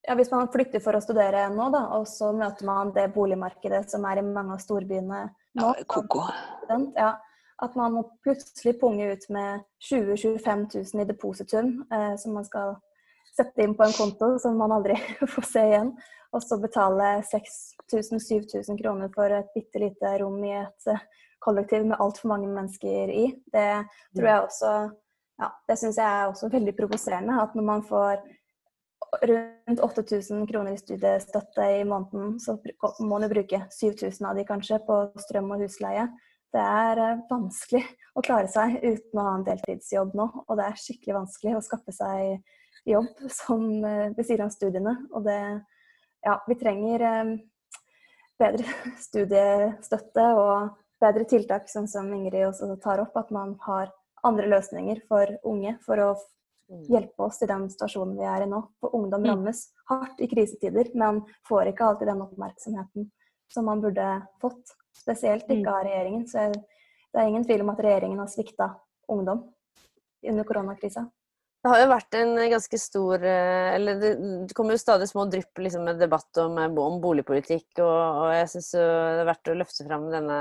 [0.08, 3.86] ja, hvis man flytter for å studere nå, da, og så møter man det boligmarkedet
[3.92, 5.22] som er i mange av storbyene
[5.60, 6.26] nå, ja, koko.
[6.98, 7.14] Ja,
[7.64, 12.48] At man må plutselig punge ut med 20 000-25 000 i depositum eh, som man
[12.48, 12.76] skal
[13.34, 14.98] sette inn på en konto som man aldri
[15.36, 15.94] får se igjen.
[16.34, 21.06] Og så betale 6000-7000 kroner for et bitte lite rom i et eh,
[21.44, 23.26] kollektiv med altfor mange mennesker i.
[23.54, 23.70] Det
[24.16, 24.74] tror jeg også
[25.44, 27.36] ja, det syns jeg er også veldig provoserende.
[27.44, 28.22] At når man får
[29.22, 32.56] rundt 8000 kroner i studiestøtte i måneden, så
[33.00, 36.08] må man jo bruke 7000 av de kanskje på strøm og husleie.
[36.54, 37.82] Det er eh, vanskelig
[38.14, 40.28] å klare seg uten å ha en deltidsjobb nå.
[40.46, 42.44] Og det er skikkelig vanskelig å skaffe seg
[42.90, 44.98] jobb som eh, ved siden av studiene.
[45.14, 45.40] Og det
[46.24, 47.32] Ja, vi trenger eh,
[48.40, 48.76] bedre
[49.08, 53.18] studiestøtte og bedre tiltak, sånn som Ingrid også tar opp.
[53.20, 53.92] At man har
[54.24, 56.14] andre løsninger for unge for å
[56.70, 56.84] Mm.
[56.90, 58.62] hjelpe oss i den situasjonen vi er i nå.
[58.82, 59.30] For ungdom mm.
[59.30, 63.10] rammes hardt i krisetider, men får ikke alltid den oppmerksomheten
[63.54, 64.08] som man burde
[64.42, 64.78] fått.
[64.96, 65.74] Spesielt ikke mm.
[65.74, 66.24] av regjeringen.
[66.30, 68.72] Så det er ingen tvil om at regjeringen har svikta
[69.12, 69.44] ungdom
[70.24, 71.06] under koronakrisa.
[71.64, 75.62] Det har jo vært en ganske stor eh, Eller det kommer jo stadig små drypp
[75.64, 79.56] liksom, med debatt om, eh, om boligpolitikk, og, og jeg syns det er verdt å
[79.62, 80.40] løfte fram denne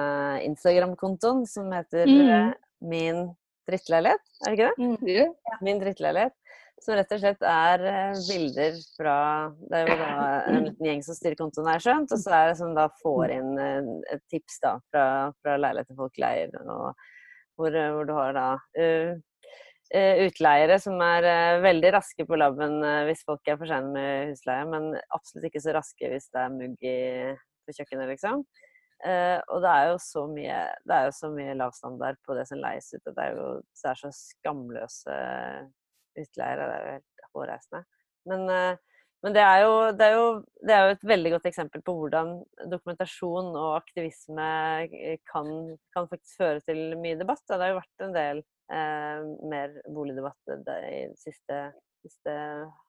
[0.49, 2.59] Instagram-kontoen som heter mm.
[2.91, 3.29] Min
[3.69, 4.87] drittleilighet, er det ikke det?
[4.87, 5.11] Mm.
[5.11, 5.59] Ja.
[5.63, 6.39] Min drittleilighet.
[6.83, 9.17] Som rett og slett er eh, bilder fra
[9.71, 10.15] Det er jo da
[10.51, 12.15] en liten gjeng som styrer kontoen, har jeg skjønt.
[12.15, 13.35] Og så er det som da får mm.
[13.37, 15.05] inn eh, et tips da fra,
[15.43, 16.57] fra leiligheter folk leier.
[16.65, 16.89] Og
[17.61, 18.49] hvor, eh, hvor, du har da
[18.83, 19.13] uh,
[20.25, 21.27] utleiere som er
[21.61, 25.75] veldig raske på labben hvis folk er for sene med husleie, men absolutt ikke så
[25.77, 26.95] raske hvis det er mugg i,
[27.69, 28.41] på kjøkkenet, liksom.
[29.03, 32.45] Uh, og det er jo så mye det er jo så mye lavstandard på det
[32.47, 33.03] som leies ut.
[33.11, 35.17] og Det er jo det er så skamløse
[36.23, 36.69] utleiere.
[36.69, 37.83] Det er jo helt hårreisende.
[38.31, 40.29] Men, uh, men det, er jo, det, er jo,
[40.63, 42.33] det, er jo, et veldig godt eksempel på hvordan
[42.71, 44.47] dokumentasjon og aktivisme
[45.31, 45.53] kan,
[45.95, 47.43] kan faktisk føre til mye debatt.
[47.47, 50.81] Det har jo vært en del uh, mer boligdebatt i det
[51.23, 51.63] siste,
[52.07, 52.35] siste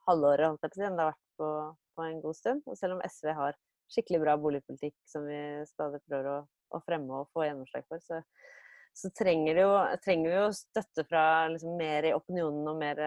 [0.08, 1.52] halvåret holdt jeg på å si, enn det har vært på,
[1.98, 2.66] på en god stund.
[2.70, 3.58] Og selv om SV har
[3.92, 6.38] skikkelig bra boligpolitikk som vi stadig prøver å,
[6.74, 8.22] å fremme og få gjennomslag for, så,
[8.98, 9.72] så trenger, jo,
[10.06, 13.02] trenger, vi jo støtte fra liksom, mer i opinionen og mer,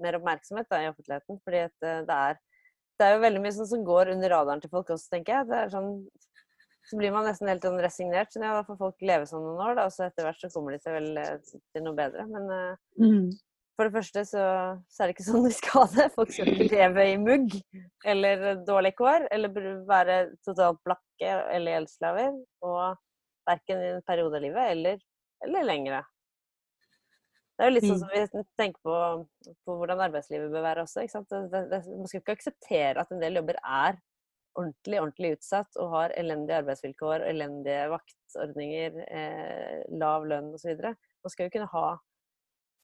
[0.00, 1.40] mer oppmerksomhet da, i offentligheten.
[1.44, 2.40] fordi at det er,
[2.96, 5.70] det er jo veldig mye sånn som går under radaren til folk også, tenker jeg.
[5.74, 5.90] Sånn,
[6.86, 8.30] så blir man nesten helt sånn resignert.
[8.32, 10.50] Så ja, da får folk leve sånn noen år, da, og så etter hvert så
[10.54, 11.34] kommer de seg vel eh,
[11.74, 12.26] til noe bedre.
[12.30, 13.24] Men uh, mm.
[13.76, 14.42] For det første så,
[14.88, 16.06] så, er det ikke sånn vi skal ha det.
[16.14, 17.56] Folk skal ikke leve i mugg
[18.08, 19.52] eller dårlig kår, eller
[19.88, 22.38] være totalt blakke eller gjeldsslaver.
[22.64, 22.96] Og
[23.46, 25.02] verken i en periode av livet eller,
[25.46, 26.02] eller lengre.
[27.56, 28.96] Det er jo litt sånn som vi tenker på,
[29.64, 31.06] på hvordan arbeidslivet bør være også.
[31.30, 34.00] Det, det, man skal ikke akseptere at en del jobber er
[34.56, 40.76] ordentlig ordentlig utsatt og har elendige arbeidsvilkår, elendige vaktordninger, eh, lav lønn osv.
[40.80, 41.88] Man skal jo kunne ha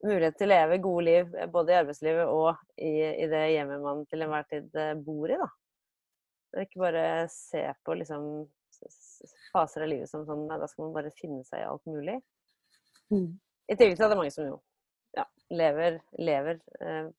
[0.07, 2.93] mulighet til å leve gode liv eh, både i arbeidslivet og i,
[3.25, 5.39] i det hjemmet man til enhver tid eh, bor i.
[5.41, 5.49] da.
[6.63, 8.27] Ikke bare se på liksom,
[9.53, 12.19] faser av livet som sånn Da skal man bare finne seg i alt mulig.
[13.13, 13.31] Mm.
[13.71, 14.59] I tillegg til at det er mange som jo
[15.17, 17.11] ja, lever, lever eh,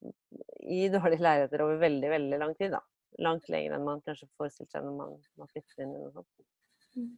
[0.63, 2.74] i dårlige leiligheter over veldig, veldig lang tid.
[2.76, 2.82] da.
[3.22, 6.48] Langt lenger enn man kanskje forestilte seg når man, man flytter inn i noe sånt.
[6.98, 7.12] Mm.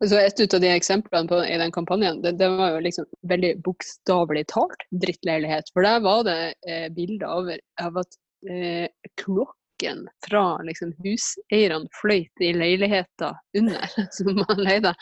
[0.00, 3.52] Altså et av de eksemplene på, i den kampanjen, det, det, var jo liksom veldig
[3.66, 5.70] bokstavelig talt drittleilighet.
[5.74, 8.18] For der var det eh, bilder av at
[8.50, 8.88] eh,
[9.20, 14.94] klokken fra liksom, huseierne fløyt i leiligheter under som man leide.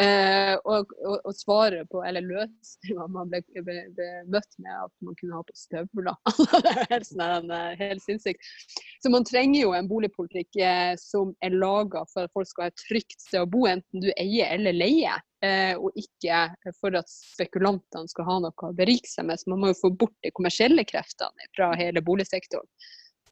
[0.00, 4.92] Eh, og, og, og, svaret på, eller løsninga man ble, ble, ble, møtt med, at
[5.04, 6.14] man kunne ha på støvler.
[6.70, 8.48] er helt, sånn, eh, helt sinnssykt.
[9.04, 12.72] Så man trenger jo en boligpolitikk eh, som er laga for at folk skal ha
[12.72, 15.20] et trygt sted å bo, enten du eier eller leier.
[15.42, 16.46] Eh, og ikke
[16.78, 19.42] for at spekulantene skal ha noe å berike seg med.
[19.42, 22.68] Så man må jo få bort de kommersielle kreftene fra hele boligsektoren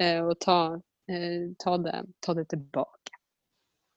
[0.03, 0.61] eh, og ta,
[1.09, 3.20] eh, ta, det, ta det tilbake.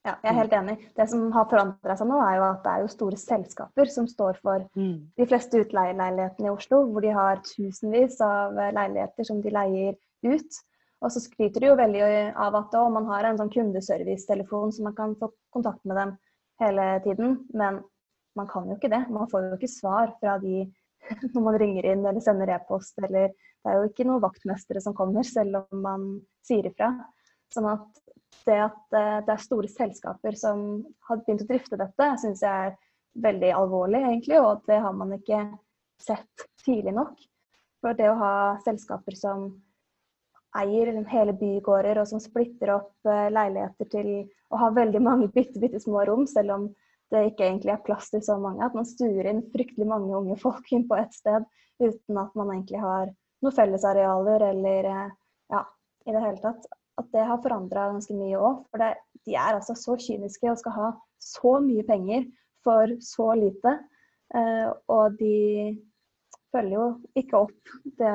[0.04, 0.74] Ja, jeg er helt enig.
[0.98, 4.10] Det som har forandra seg nå, er jo at det er jo store selskaper som
[4.10, 4.98] står for mm.
[5.16, 9.96] de fleste utleieleilighetene i Oslo, hvor de har tusenvis av leiligheter som de leier
[10.28, 10.60] ut.
[11.04, 12.04] Og så skryter de jo veldig
[12.40, 16.14] av at å, man har en sånn kundeservicetelefon så man kan få kontakt med dem
[16.64, 17.40] hele tiden.
[17.56, 17.80] Men
[18.40, 19.06] man kan jo ikke det.
[19.12, 20.66] Man får jo ikke svar fra de
[21.34, 22.96] når man ringer inn eller sender e-post.
[23.00, 26.08] Eller det er jo ikke noen vaktmestere som kommer, selv om man
[26.44, 26.92] sier ifra.
[27.54, 28.03] Sånn at
[28.48, 30.64] det at eh, det er store selskaper som
[31.08, 32.76] har begynt å drifte dette, syns jeg er
[33.24, 34.40] veldig alvorlig, egentlig.
[34.42, 35.44] Og det har man ikke
[36.02, 37.20] sett tidlig nok.
[37.84, 39.50] For det å ha selskaper som
[40.58, 44.12] eier hele bygårder, og som splitter opp eh, leiligheter til
[44.54, 46.70] å ha veldig mange bitte, bitte små rom, selv om
[47.14, 48.66] det ikke egentlig er plass til så mange.
[48.66, 51.46] At man stuer inn fryktelig mange unge folk inn på ett sted
[51.82, 53.10] uten at man egentlig har
[53.44, 55.12] noen fellesarealer eller eh,
[55.54, 55.66] ja,
[56.08, 56.70] i det hele tatt.
[57.02, 58.62] At det har forandra ganske mye òg.
[58.70, 58.92] For det,
[59.26, 60.92] de er altså så kyniske og skal ha
[61.24, 62.28] så mye penger
[62.64, 63.78] for så lite.
[64.34, 65.36] Eh, og de
[66.54, 66.88] følger jo
[67.20, 68.14] ikke opp det,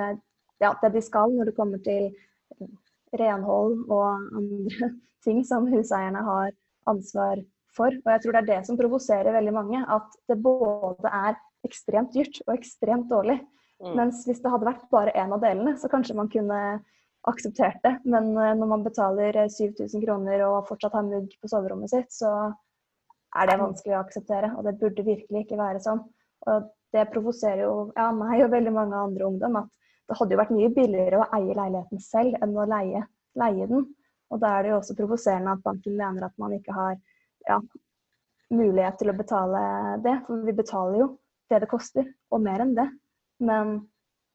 [0.62, 2.10] ja, det de skal når det kommer til
[3.18, 4.90] renhold og andre
[5.26, 6.52] ting som huseierne har
[6.90, 7.42] ansvar
[7.74, 7.94] for.
[8.04, 9.82] Og jeg tror det er det som provoserer veldig mange.
[9.82, 13.40] At det både er ekstremt dyrt og ekstremt dårlig.
[13.78, 13.94] Mm.
[13.98, 16.80] Mens hvis det hadde vært bare én av delene, så kanskje man kunne
[17.30, 17.94] akseptert det.
[18.04, 22.10] Men eh, når man betaler 7000 eh, kroner og fortsatt har mugg på soverommet sitt,
[22.14, 22.32] så
[23.36, 24.52] er det vanskelig å akseptere.
[24.56, 26.02] Og det burde virkelig ikke være sånn.
[26.48, 29.68] Og det provoserer jo ja, meg og veldig mange andre ungdom at
[30.08, 33.02] det hadde jo vært mye billigere å eie leiligheten selv enn å leie,
[33.36, 33.84] leie den.
[34.32, 36.96] Og da er det jo også provoserende at banken mener at man ikke har
[37.48, 37.58] ja,
[38.52, 39.60] mulighet til å betale
[40.04, 40.16] det.
[40.26, 41.10] For vi betaler jo
[41.52, 42.88] det det koster, og mer enn det.
[43.44, 43.78] Men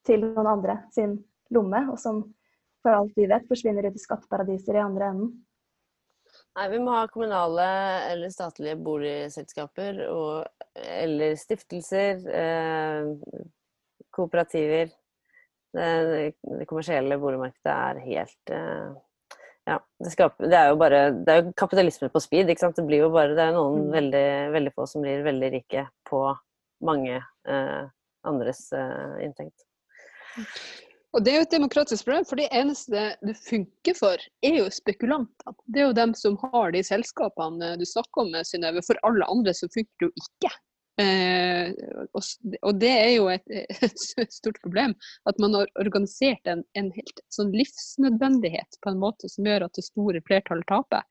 [0.06, 1.18] til noen andre sin
[1.54, 2.22] lomme, og som
[2.84, 5.32] for alt vi vet forsvinner ut i skatteparadiser i andre enden.
[6.54, 7.64] Nei, vi må ha kommunale
[8.12, 13.40] eller statlige boligselskaper og, eller stiftelser, eh,
[14.14, 14.92] kooperativer.
[15.74, 15.88] Det,
[16.38, 18.92] det, kommersielle boligmarkedet er helt eh,
[19.66, 22.52] ja, det, skaper, det, er jo bare Det er jo kapitalisme på speed.
[22.52, 22.78] ikke sant?
[22.78, 23.92] Det blir jo bare Det er noen mm.
[23.96, 26.22] veldig, veldig få som blir veldig rike på
[26.84, 27.84] mange eh,
[28.28, 29.66] andres eh, inntekt.
[31.14, 34.70] Og Det er jo et demokratisk problem, for det eneste det funker for, er jo
[34.74, 35.54] spekulantene.
[35.70, 38.82] Det er jo dem som har de selskapene du snakker om, Synnøve.
[38.82, 40.50] For alle andre så funker det jo ikke.
[41.02, 41.70] Eh,
[42.62, 43.46] og det er jo et,
[43.86, 44.96] et, stort problem.
[45.30, 49.78] At man har organisert en, en helt sånn livsnødvendighet på en måte som gjør at
[49.78, 51.06] det store flertallet taper.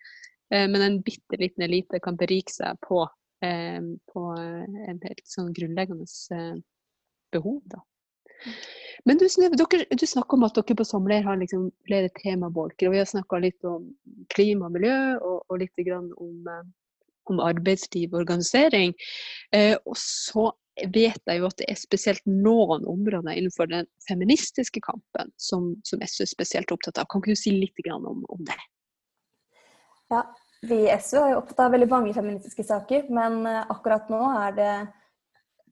[0.51, 3.05] Eh, men en bitte liten elite kan berike seg på,
[3.47, 3.79] eh,
[4.11, 6.55] på en helt sånn grunnleggende eh,
[7.31, 7.63] behov.
[7.71, 7.79] da.
[9.05, 12.87] Men du, du snakker om at dere på Somler har liksom flere temabolker.
[12.87, 13.89] og Vi har snakka litt om
[14.31, 16.11] klima og miljø, og, og litt om,
[16.47, 16.61] eh,
[17.31, 18.95] om, arbeidsliv og organisering.
[19.51, 20.51] Eh, og så
[20.87, 26.01] vet jeg jo at det er spesielt noen områder innenfor den feministiske kampen som, som
[26.01, 27.09] SV er spesielt opptatt av.
[27.11, 28.57] Kan ikke du si litt om, om det?
[30.13, 30.23] Ja,
[30.63, 34.23] vi i SV er jo opptatt av veldig mange feministiske saker, men eh, akkurat nå
[34.47, 34.73] er det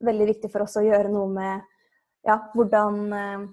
[0.04, 1.71] veldig viktig for oss å gjøre noe med
[2.28, 3.46] ja, hvordan eh,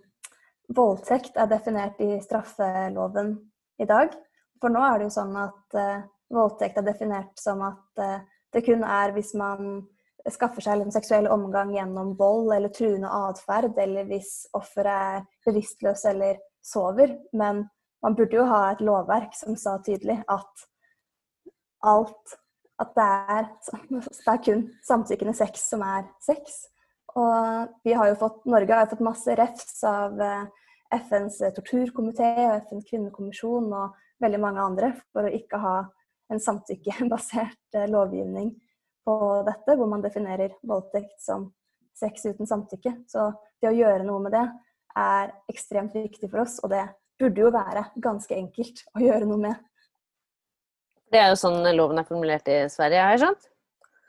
[0.76, 3.34] voldtekt er definert i straffeloven
[3.80, 4.12] i dag.
[4.60, 6.02] For nå er det jo sånn at eh,
[6.34, 8.20] voldtekt er definert som at eh,
[8.54, 9.80] det kun er hvis man
[10.28, 16.04] skaffer seg en seksuell omgang gjennom vold eller truende atferd, eller hvis offeret er bevisstløs
[16.10, 17.14] eller sover.
[17.32, 17.64] Men
[18.04, 20.68] man burde jo ha et lovverk som sa tydelig at
[21.86, 22.38] alt
[22.78, 23.04] At det
[23.34, 23.46] er,
[23.98, 26.60] det er kun samtykkende sex som er sex.
[27.18, 30.44] Og vi har jo fått, Norge har jo fått masse refs av eh,
[30.94, 35.76] FNs torturkomité og FNs kvinnekommisjon og veldig mange andre for å ikke ha
[36.32, 38.52] en samtykkebasert eh, lovgivning
[39.08, 41.50] på dette, hvor man definerer voldtekt som
[41.98, 42.94] sex uten samtykke.
[43.10, 44.46] Så det å gjøre noe med det
[44.98, 46.84] er ekstremt viktig for oss, og det
[47.18, 49.64] burde jo være ganske enkelt å gjøre noe med.
[51.08, 53.48] Det er jo sånn loven er formulert i Sverige, har jeg skjønt?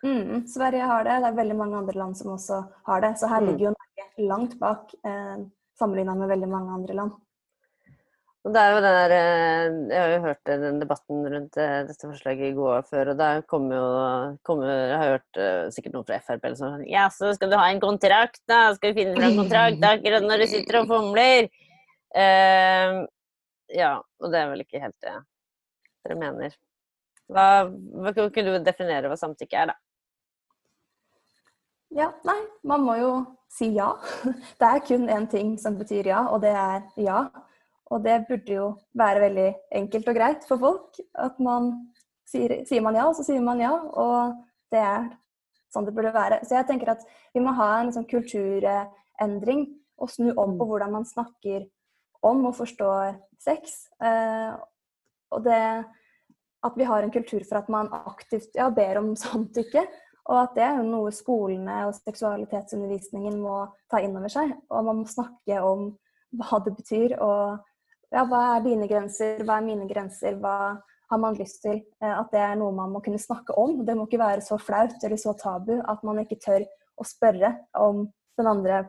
[0.03, 1.15] Mm, Sverige har det.
[1.21, 3.15] Det er veldig mange andre land som også har det.
[3.19, 3.49] Så her mm.
[3.49, 5.41] ligger jo Norge langt bak eh,
[5.79, 7.17] sammenligna med veldig mange andre land.
[8.47, 11.81] Og det er jo den der, eh, Jeg har jo hørt den debatten rundt eh,
[11.89, 13.89] dette forslaget i går før, og da kommer jo
[14.47, 17.57] kommer, Jeg har hørt uh, sikkert noen fra Frp eller sånn Ja, så skal du
[17.59, 18.61] ha en kontrakt, da?
[18.77, 21.51] Skal du finne fram kontrakt akkurat når du sitter og fomler?
[22.15, 23.03] Uh,
[23.75, 23.91] ja,
[24.23, 25.17] og det er vel ikke helt det
[26.07, 26.55] dere mener.
[27.29, 29.88] Hva, hva kunne du definere hva samtykke er, da?
[31.95, 32.37] Ja, nei,
[32.69, 33.11] man må jo
[33.49, 33.93] si ja.
[34.59, 37.23] Det er kun én ting som betyr ja, og det er ja.
[37.89, 39.47] Og det burde jo være veldig
[39.79, 40.99] enkelt og greit for folk.
[41.17, 41.71] At man
[42.29, 43.71] sier, sier man ja, og så sier man ja.
[43.73, 44.35] Og
[44.69, 45.07] det er
[45.73, 46.43] sånn det burde være.
[46.45, 49.65] Så jeg tenker at vi må ha en liksom kulturendring
[49.99, 51.65] og snu om på hvordan man snakker
[52.25, 53.87] om og forstår sex.
[54.03, 54.53] Eh,
[55.33, 55.63] og det
[56.67, 59.85] at vi har en kultur for at man aktivt ja, ber om samtykke.
[60.29, 64.53] Og at det er noe skolene og seksualitetsundervisningen må ta inn over seg.
[64.69, 65.89] Og man må snakke om
[66.37, 67.57] hva det betyr, og
[68.13, 70.77] ja, hva er dine grenser, hva er mine grenser, hva
[71.09, 71.81] har man lyst til?
[72.01, 73.79] Eh, at det er noe man må kunne snakke om.
[73.85, 76.65] Det må ikke være så flaut eller så tabu at man ikke tør
[76.99, 78.05] å spørre om
[78.39, 78.83] den andre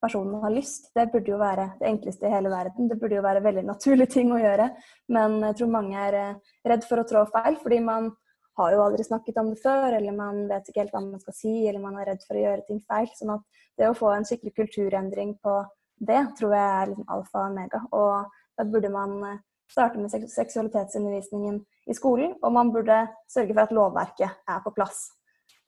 [0.00, 0.90] personen har lyst.
[0.96, 2.88] Det burde jo være det enkleste i hele verden.
[2.90, 4.70] Det burde jo være veldig naturlige ting å gjøre.
[5.12, 6.34] Men jeg tror mange er eh,
[6.72, 8.10] redd for å trå feil, fordi man
[8.58, 11.36] har jo aldri snakket om det før, eller man vet ikke helt hva man skal
[11.36, 13.10] si, eller man er redd for å gjøre ting feil.
[13.16, 15.60] sånn at det å få en skikkelig kulturendring på
[16.00, 17.80] det, tror jeg er liksom alfa og omega.
[17.96, 19.38] Og da burde man eh,
[19.70, 25.06] starte med seksualitetsundervisningen i skolen, og man burde sørge for at lovverket er på plass.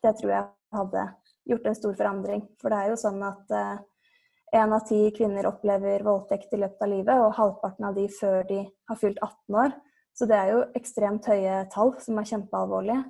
[0.03, 1.07] Det tror jeg hadde
[1.49, 2.45] gjort en stor forandring.
[2.61, 6.85] For det er jo sånn at én uh, av ti kvinner opplever voldtekt i løpet
[6.85, 8.61] av livet, og halvparten av de før de
[8.91, 9.77] har fylt 18 år.
[10.13, 13.03] Så det er jo ekstremt høye tall som er kjempealvorlige.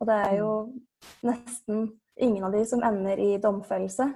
[0.00, 0.50] Og det er jo
[1.26, 1.88] nesten
[2.20, 4.06] ingen av de som ender i domfellelse.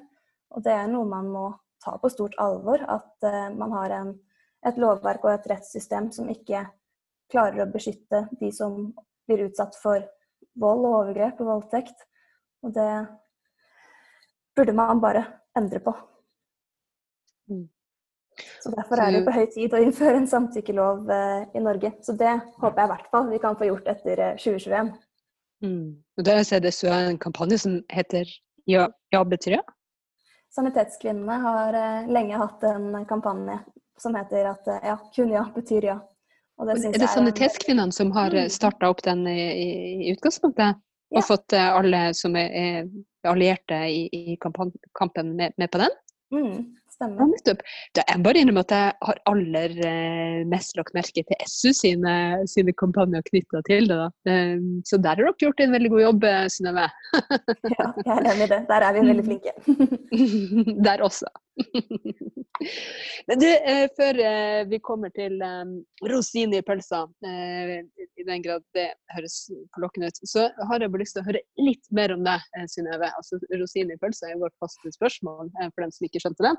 [0.55, 1.47] Og det er noe man må
[1.83, 2.83] ta på stort alvor.
[2.87, 4.13] At uh, man har en,
[4.67, 6.65] et lovverk og et rettssystem som ikke
[7.33, 8.93] klarer å beskytte de som
[9.29, 10.07] blir utsatt for
[10.59, 12.07] vold og overgrep og voldtekt.
[12.65, 12.93] Og det
[14.57, 15.27] burde man bare
[15.59, 15.95] endre på.
[17.51, 17.67] Mm.
[18.63, 21.93] Så Derfor er det på høy tid å innføre en samtykkelov eh, i Norge.
[22.05, 24.93] Så det håper jeg i hvert fall vi kan få gjort etter 2021.
[24.93, 25.89] Eh, mm.
[26.19, 28.29] Og Der ser det så en kampanje som heter
[28.69, 29.65] Ja, ja betyr ja?
[30.55, 33.61] Sanitetskvinnene har eh, lenge hatt en kampanje
[33.99, 35.99] som heter at ja, kun ja betyr ja.
[36.59, 38.51] Det er det Sanitetskvinnene som har mm.
[38.51, 40.81] starta opp den i, i utgangspunktet?
[41.15, 42.83] Og fått alle som er
[43.25, 45.95] allierte i, i kampen med, med, på den?
[46.35, 47.31] Mm, stemmer.
[47.47, 47.55] Ja,
[47.97, 52.15] det er bare innrømmer at jeg har aller eh, mest lagt merke til SU sine,
[52.51, 53.99] sine kampanjer knytta til det.
[53.99, 54.09] Da.
[54.31, 56.87] Um, så der har dere gjort en veldig god jobb, eh, Synnøve.
[57.79, 58.63] ja, jeg er enig i det.
[58.71, 59.55] Der er vi veldig flinke.
[60.89, 61.31] der også.
[63.29, 64.19] Men du, eh, før
[64.71, 65.77] vi kommer til um,
[66.11, 69.37] rosin i pølsa, i den grad det høres
[69.75, 72.43] forlokkende ut, så har jeg bare lyst til å høre litt mer om deg,
[72.73, 73.13] Synnøve.
[73.21, 76.57] Altså, rosin i pølsa er vårt faste spørsmål for dem som ikke skjønte det.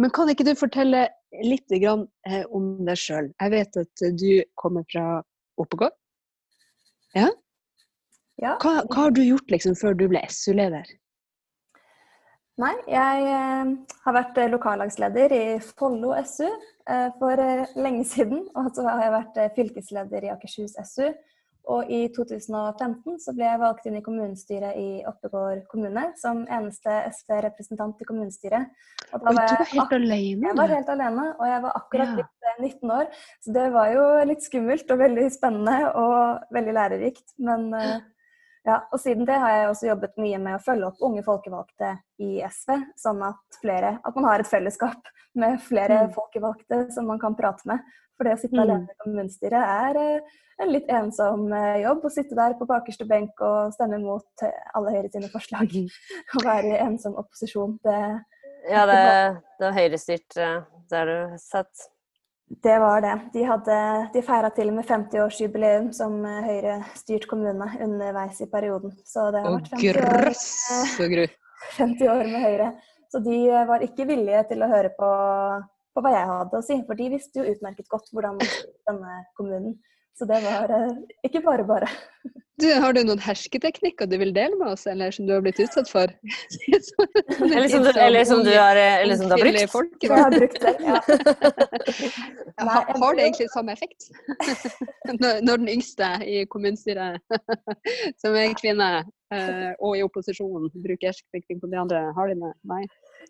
[0.00, 1.06] Men kan ikke du fortelle
[1.44, 3.30] litt grann, eh, om deg sjøl?
[3.40, 4.30] Jeg vet at du
[4.60, 5.22] kommer fra
[5.60, 5.94] Oppegård.
[7.16, 7.28] Ja?
[8.40, 8.56] ja.
[8.62, 10.88] Hva, hva, har du gjort liksom, før du ble SU-leder?
[12.60, 13.74] Nei, jeg eh,
[14.04, 16.48] har vært eh, lokallagsleder i Follo SU
[17.18, 17.38] for
[17.78, 18.46] lenge siden.
[18.58, 21.12] Og så har jeg vært fylkesleder i Akershus SU.
[21.70, 26.96] Og i 2015 så ble jeg valgt inn i kommunestyret i Oppegård kommune som eneste
[27.12, 28.72] SV-representant i kommunestyret.
[29.12, 30.48] Og da var jeg, du var helt alene?
[30.48, 32.26] Jeg var helt alene, og jeg var akkurat ja.
[32.58, 33.12] 19 år.
[33.44, 37.26] Så det var jo litt skummelt og veldig spennende og veldig lærerikt.
[37.38, 37.70] Men
[38.62, 41.96] ja, og siden det har jeg også jobbet mye med å følge opp unge folkevalgte
[42.22, 46.12] i SV, sånn at, flere, at man har et fellesskap med flere mm.
[46.14, 47.82] folkevalgte som man kan prate med.
[48.14, 48.62] For det å sitte mm.
[48.62, 52.04] alene i kommunestyret er eh, en litt ensom eh, jobb.
[52.06, 55.74] Å sitte der på bakerste benk og stemme mot alle Høyre sine forslag.
[56.36, 57.98] Å være i ensom opposisjon, det
[58.70, 59.00] Ja, det,
[59.58, 60.38] det er høyrestyrt.
[60.38, 61.88] Eh, det har du sett.
[62.60, 63.20] Det var det.
[63.32, 63.76] De, hadde,
[64.12, 68.92] de feira til og med 50-årsjubileum som eh, Høyre-styrt kommune underveis i perioden.
[69.08, 71.32] Så det har vært 50 år,
[71.78, 72.68] 50 år med Høyre.
[73.12, 75.08] Så de eh, var ikke villige til å høre på,
[75.96, 79.78] på hva jeg hadde å si, for de visste jo utmerket godt hvordan denne kommunen.
[80.18, 80.94] Så det var eh,
[81.24, 81.88] ikke bare bare.
[82.62, 85.58] Du, har du noen hersketeknikker du vil dele med oss, eller som du har blitt
[85.62, 86.10] utsatt for?
[86.68, 89.72] eller, som du, eller som du har, eller som du har brukt?
[89.72, 91.00] Folk, jeg har brukt det, ja.
[92.68, 94.08] Nei, har det egentlig samme effekt?
[95.22, 97.18] når, når, den yngste i kommunestyret,
[98.22, 98.90] som er kvinne,
[99.34, 102.54] eh, og i opposisjon, bruker hersketeknikk på de andre, har de det?
[102.70, 102.82] Nei.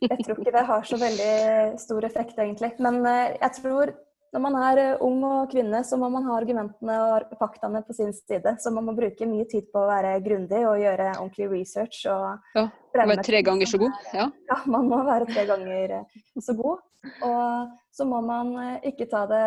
[0.04, 1.34] jeg tror ikke det har så veldig
[1.80, 2.74] stor effekt, egentlig.
[2.84, 3.96] Men eh, jeg tror
[4.32, 7.96] når man er eh, ung og kvinne, så må man ha argumentene og faktaene på
[7.96, 8.54] sin side.
[8.62, 12.06] Så man må bruke mye tid på å være grundig og gjøre ordentlig research.
[12.08, 12.64] Og ja,
[12.96, 13.98] være tre ganger så god?
[14.16, 14.30] Ja.
[14.48, 16.80] ja, man må være tre ganger eh, så god.
[17.28, 19.46] Og så må man eh, ikke ta det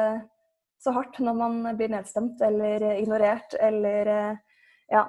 [0.86, 4.10] så hardt når man blir nedstemt eller ignorert eller
[4.92, 5.02] ja,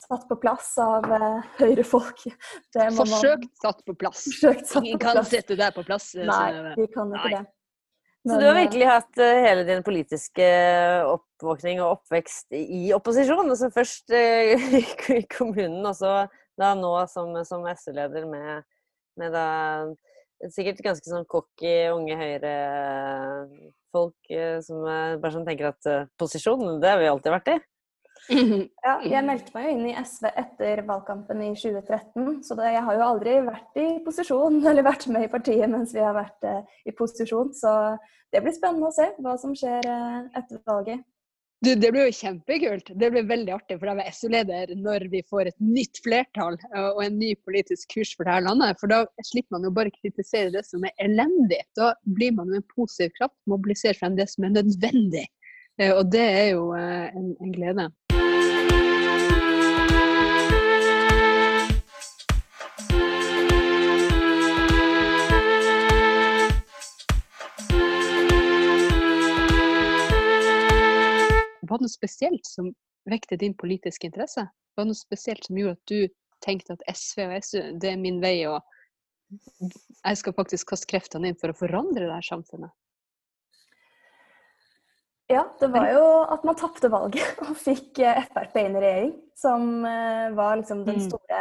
[0.00, 1.04] satt på plass av
[1.58, 2.22] høyrefolk.
[2.96, 4.24] Forsøkt satt på plass.
[4.30, 6.14] Forsøkt satt Ingen kan sette deg på plass.
[6.16, 7.34] Nei, vi kan ikke Nei.
[7.42, 7.44] det.
[8.26, 10.46] Så du har virkelig hatt uh, hele din politiske
[11.06, 13.52] oppvåkning og oppvekst i opposisjon.
[13.52, 14.66] Altså først uh,
[15.14, 16.26] i kommunen, og så
[16.58, 18.66] da nå som, som SV-leder med,
[19.20, 19.46] med, da
[20.52, 24.16] sikkert ganske sånn cocky unge høyre-folk
[24.64, 25.88] som bare sånn tenker at
[26.20, 27.56] posisjon, det har vi alltid vært i.
[28.28, 32.84] Ja, jeg meldte meg jo inn i SV etter valgkampen i 2013, så det, jeg
[32.86, 36.46] har jo aldri vært i posisjon eller vært med i partiet mens vi har vært
[36.46, 37.52] eh, i posisjon.
[37.56, 37.72] Så
[38.34, 41.04] det blir spennende å se hva som skjer eh, etter valget.
[41.64, 42.90] Du, det blir jo kjempekult.
[43.00, 46.58] Det blir veldig artig for deg å være SU-leder når vi får et nytt flertall
[46.72, 48.82] eh, og en ny politisk kurs for dette landet.
[48.82, 51.62] For da slipper man jo bare kritisere det som er elendig.
[51.78, 55.26] Da blir man jo en positiv kraft, mobiliserer frem det som er nødvendig.
[55.92, 57.90] Og det er jo en, en glede.
[71.90, 72.70] Spesielt som
[73.10, 74.46] vekte din politiske interesse?
[74.76, 78.00] Var det noe spesielt som gjorde at du tenkte at SV og SU, det er
[78.00, 78.60] min vei, og
[79.32, 82.74] jeg skal faktisk kaste kreftene inn for å forandre det her samfunnet?
[85.26, 89.14] Ja, det var jo at man tapte valget og fikk eh, Frp inn i regjering,
[89.34, 91.06] som eh, var liksom den mm.
[91.08, 91.40] store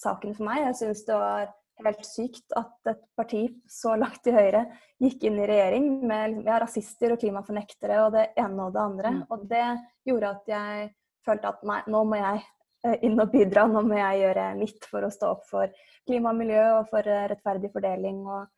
[0.00, 0.62] saken for meg.
[0.70, 1.50] Jeg syns det var
[1.84, 4.66] helt sykt at et parti så langt til høyre
[5.00, 8.82] gikk inn i regjering med liksom, ja, rasister og klimafornektere og det ene og det
[8.82, 9.12] andre.
[9.16, 9.20] Mm.
[9.30, 9.66] Og det
[10.08, 10.88] gjorde at jeg
[11.26, 12.44] følte at nei, nå må jeg
[12.86, 13.66] eh, inn og bidra.
[13.70, 15.76] Nå må jeg gjøre mitt for å stå opp for
[16.08, 18.24] klima og miljø og for rettferdig fordeling.
[18.26, 18.48] og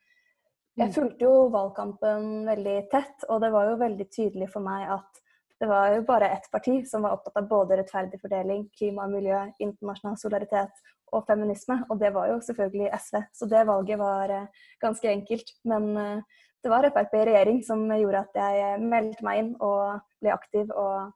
[0.79, 0.95] jeg mm.
[0.95, 5.22] fulgte jo valgkampen veldig tett, og det var jo veldig tydelig for meg at
[5.63, 9.13] det var jo bare ett parti som var opptatt av både rettferdig fordeling, klima og
[9.15, 10.81] miljø, internasjonal solidaritet
[11.15, 13.19] og feminisme, og det var jo selvfølgelig SV.
[13.37, 15.53] Så det valget var eh, ganske enkelt.
[15.71, 20.01] Men eh, det var Frp i regjering som gjorde at jeg meldte meg inn og
[20.23, 20.73] ble aktiv.
[20.75, 21.13] og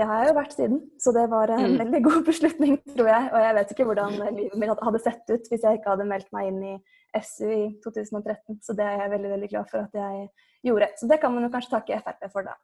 [0.00, 1.78] det har jeg jo vært siden, så det var en mm.
[1.82, 3.28] veldig god beslutning, tror jeg.
[3.32, 6.28] Og jeg vet ikke hvordan livet mitt hadde sett ut hvis jeg ikke hadde meldt
[6.36, 6.76] meg inn i
[7.20, 8.60] SU i 2013.
[8.64, 10.28] Så det er jeg veldig veldig glad for at jeg
[10.68, 10.92] gjorde.
[11.00, 12.56] Så det kan man jo kanskje takke Frp for, da.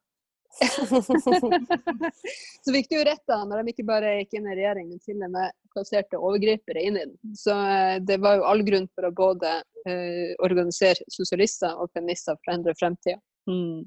[2.65, 5.03] så fikk du jo rett da, når de ikke bare gikk inn i regjering, men
[5.05, 7.35] til og med plasserte overgripere inn i den.
[7.37, 12.39] Så eh, det var jo all grunn for å både uh, organisere sosialister og feminister
[12.41, 13.21] for å endre fremtida.
[13.51, 13.85] Mm.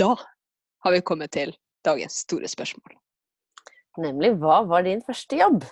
[0.00, 0.14] Da
[0.84, 2.96] har vi kommet til dagens store spørsmål.
[4.00, 5.64] Nemlig hva var din første jobb?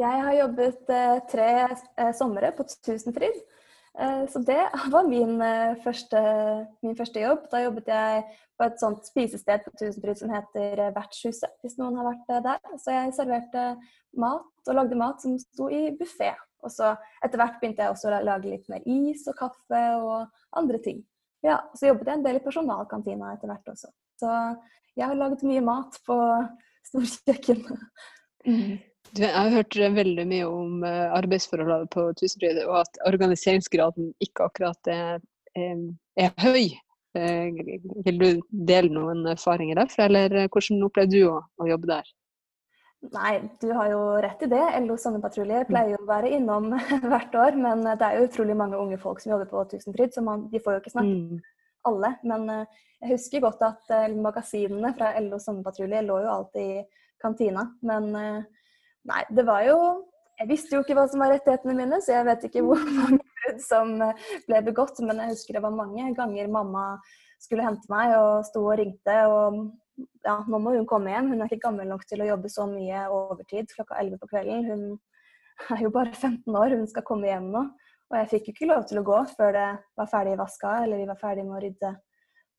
[0.00, 3.40] Jeg har jobbet eh, tre eh, somre på Tusenfryd.
[3.98, 4.60] Eh, så det
[4.94, 6.20] var min eh, første,
[6.82, 7.48] min første, jobb.
[7.52, 8.22] Da jobbet jeg
[8.58, 12.78] på et sånt spisested på Tusenfryd som heter eh, Vertshuset, hvis noen har vært der.
[12.78, 13.66] Så jeg serverte
[14.20, 16.32] mat og lagde mat som sto i buffé.
[16.60, 16.92] Og så
[17.24, 20.28] etter hvert begynte jeg også å lage litt mer is og kaffe og
[20.60, 21.00] andre ting.
[21.40, 23.88] Ja, Så jobbet jeg en del i personalkantina etter hvert også.
[24.20, 24.32] Så
[24.92, 26.16] jeg har laget mye mat på
[26.92, 27.84] storkjøkkenet.
[28.40, 28.78] Mm.
[29.10, 34.46] Du, jeg har hørt veldig mye om uh, arbeidsforholdene på Tusenfryd, og at organiseringsgraden ikke
[34.46, 35.18] akkurat er,
[35.58, 35.80] er,
[36.20, 36.70] er høy.
[37.18, 37.50] Uh,
[38.06, 38.28] vil du
[38.68, 42.12] dele noen erfaringer derfra, eller hvordan opplevde du å, å, jobbe der?
[43.16, 44.62] Nei, du har jo rett i det.
[44.84, 46.70] LO Sommerpatrulje pleier jo å være innom
[47.10, 50.22] hvert år, men det er jo utrolig mange unge folk som jobber på Tusenfryd, så
[50.22, 51.42] man, de får jo ikke snakke mm.
[51.90, 52.12] alle.
[52.30, 56.82] Men jeg husker godt at magasinene fra LO Sommerpatrulje lå jo alltid i
[57.24, 57.66] kantina.
[57.82, 58.12] Men
[59.08, 59.76] Nei, det var jo
[60.40, 63.18] Jeg visste jo ikke hva som var rettighetene mine, så jeg vet ikke hvor mange
[63.20, 65.00] brudd som eh, ble begått.
[65.04, 66.84] Men jeg husker det var mange ganger mamma
[67.40, 69.18] skulle hente meg og sto og ringte.
[69.28, 69.60] og
[70.24, 71.32] ja, nå må hun komme hjem.
[71.32, 74.66] Hun er ikke gammel nok til å jobbe så mye overtid klokka 11 på kvelden.
[74.70, 77.66] Hun er jo bare 15 år, hun skal komme hjem nå.
[78.10, 79.68] Og jeg fikk jo ikke lov til å gå før det
[80.00, 81.92] var ferdig vaska, eller vi var ferdig med å rydde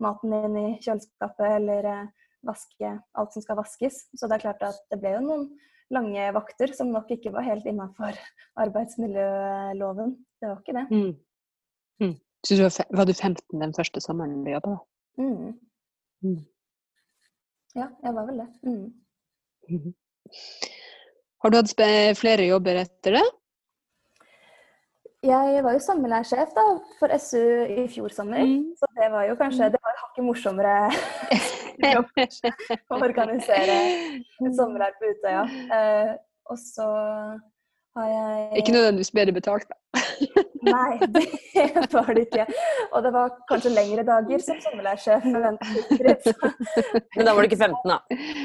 [0.02, 2.06] maten inn i kjøleskapet, eller eh,
[2.48, 4.06] vaske alt som skal vaskes.
[4.16, 5.50] Så det er klart at det ble jo noen
[5.92, 8.18] lange vakter, som nok ikke var helt innafor
[8.60, 10.16] arbeidsmiljøloven.
[10.42, 10.86] Det var ikke det.
[10.92, 11.12] Mm.
[12.02, 12.16] Mm.
[12.46, 14.78] Så du var, var, du 15 den første sommeren du jobba?
[15.18, 15.52] Mm.
[16.26, 16.40] mm.
[17.76, 18.50] Ja, jeg var vel det.
[18.64, 18.88] Mm.
[19.72, 19.94] Mm-hmm.
[21.42, 23.28] Har du hatt flere jobber etter det?
[25.22, 26.64] Jeg var jo sommerlærsjef da,
[26.98, 28.72] for SU i fjor sommer, mm.
[28.80, 30.78] så det var jo kanskje det var hakket morsommere
[32.92, 35.46] å organisere et sommerleir på Utøya.
[35.78, 36.12] Eh,
[36.52, 36.88] og så
[37.96, 39.76] har jeg Ikke nødvendigvis bedre betalt, da.
[40.76, 42.46] Nei, det var det ikke.
[42.94, 45.26] Og det var kanskje lengre dager som sommerlærsjef.
[47.18, 47.98] Men da var du ikke 15, da?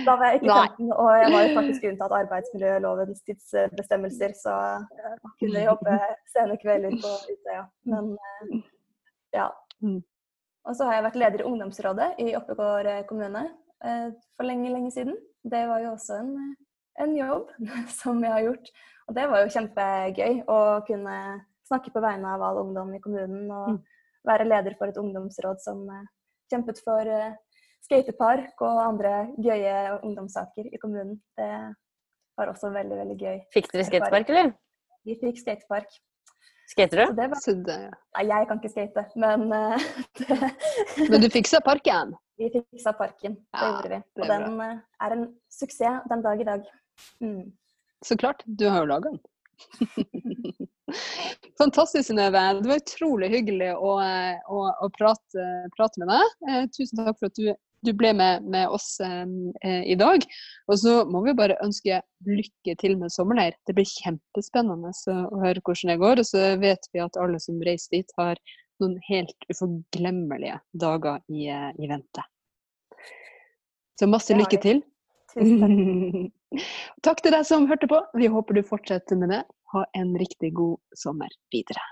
[0.08, 4.56] Da var jeg ikke 15, og jeg var jo faktisk unntatt arbeidsmiljølovens tidsbestemmelser, så
[5.02, 5.14] jeg
[5.44, 6.00] kunne jobbe
[6.34, 7.64] sene kvelder på Utøya.
[7.92, 8.60] Men eh,
[9.38, 9.48] ja.
[10.66, 13.44] Og så har jeg vært leder i ungdomsrådet i Oppegård kommune
[13.86, 15.14] eh, for lenge, lenge siden.
[15.46, 16.32] Det var jo også en,
[17.02, 17.52] en jobb
[18.00, 18.72] som jeg har gjort.
[19.06, 20.58] Og det var jo kjempegøy å
[20.88, 21.18] kunne
[21.66, 23.80] snakke på vegne av all ungdom i kommunen og mm.
[24.26, 26.06] være leder for et ungdomsråd som eh,
[26.50, 27.38] kjempet for eh,
[27.86, 31.20] skatepark og andre gøye ungdomssaker i kommunen.
[31.38, 31.50] Det
[32.36, 33.38] var også veldig, veldig gøy.
[33.54, 34.52] Fikk dere skatepark, eller?
[35.06, 35.94] Vi fikk skatepark.
[36.66, 37.14] Skater du?
[37.14, 37.36] Var...
[38.16, 39.86] Nei, jeg kan ikke skate, men uh,
[40.18, 40.50] det...
[41.12, 42.14] Men du fiksa parken?
[42.36, 44.00] Vi fiksa parken, det ja, gjorde vi.
[44.20, 46.66] Og den uh, er en suksess den dag i dag.
[47.22, 47.52] Mm.
[48.04, 49.22] Så klart, du har jo laga den.
[51.60, 52.42] Fantastisk, Synnøve.
[52.60, 56.68] Det var utrolig hyggelig å, eh, å, å prate, prate, med deg.
[56.76, 57.48] Tusen takk for at du
[57.86, 60.24] du ble med, med oss eh, i dag.
[60.70, 63.56] Og så må vi bare ønske lykke til med sommerleir.
[63.66, 66.22] Det blir kjempespennende å høre hvordan det går.
[66.22, 68.40] Og så vet vi at alle som reiser dit, har
[68.82, 72.26] noen helt uforglemmelige dager i, eh, i vente.
[73.96, 74.82] Så masse lykke til.
[74.82, 74.92] Takk.
[77.06, 78.00] Takk til deg som hørte på.
[78.16, 79.42] Vi håper du fortsetter med det.
[79.74, 81.82] Ha en riktig god sommer videre.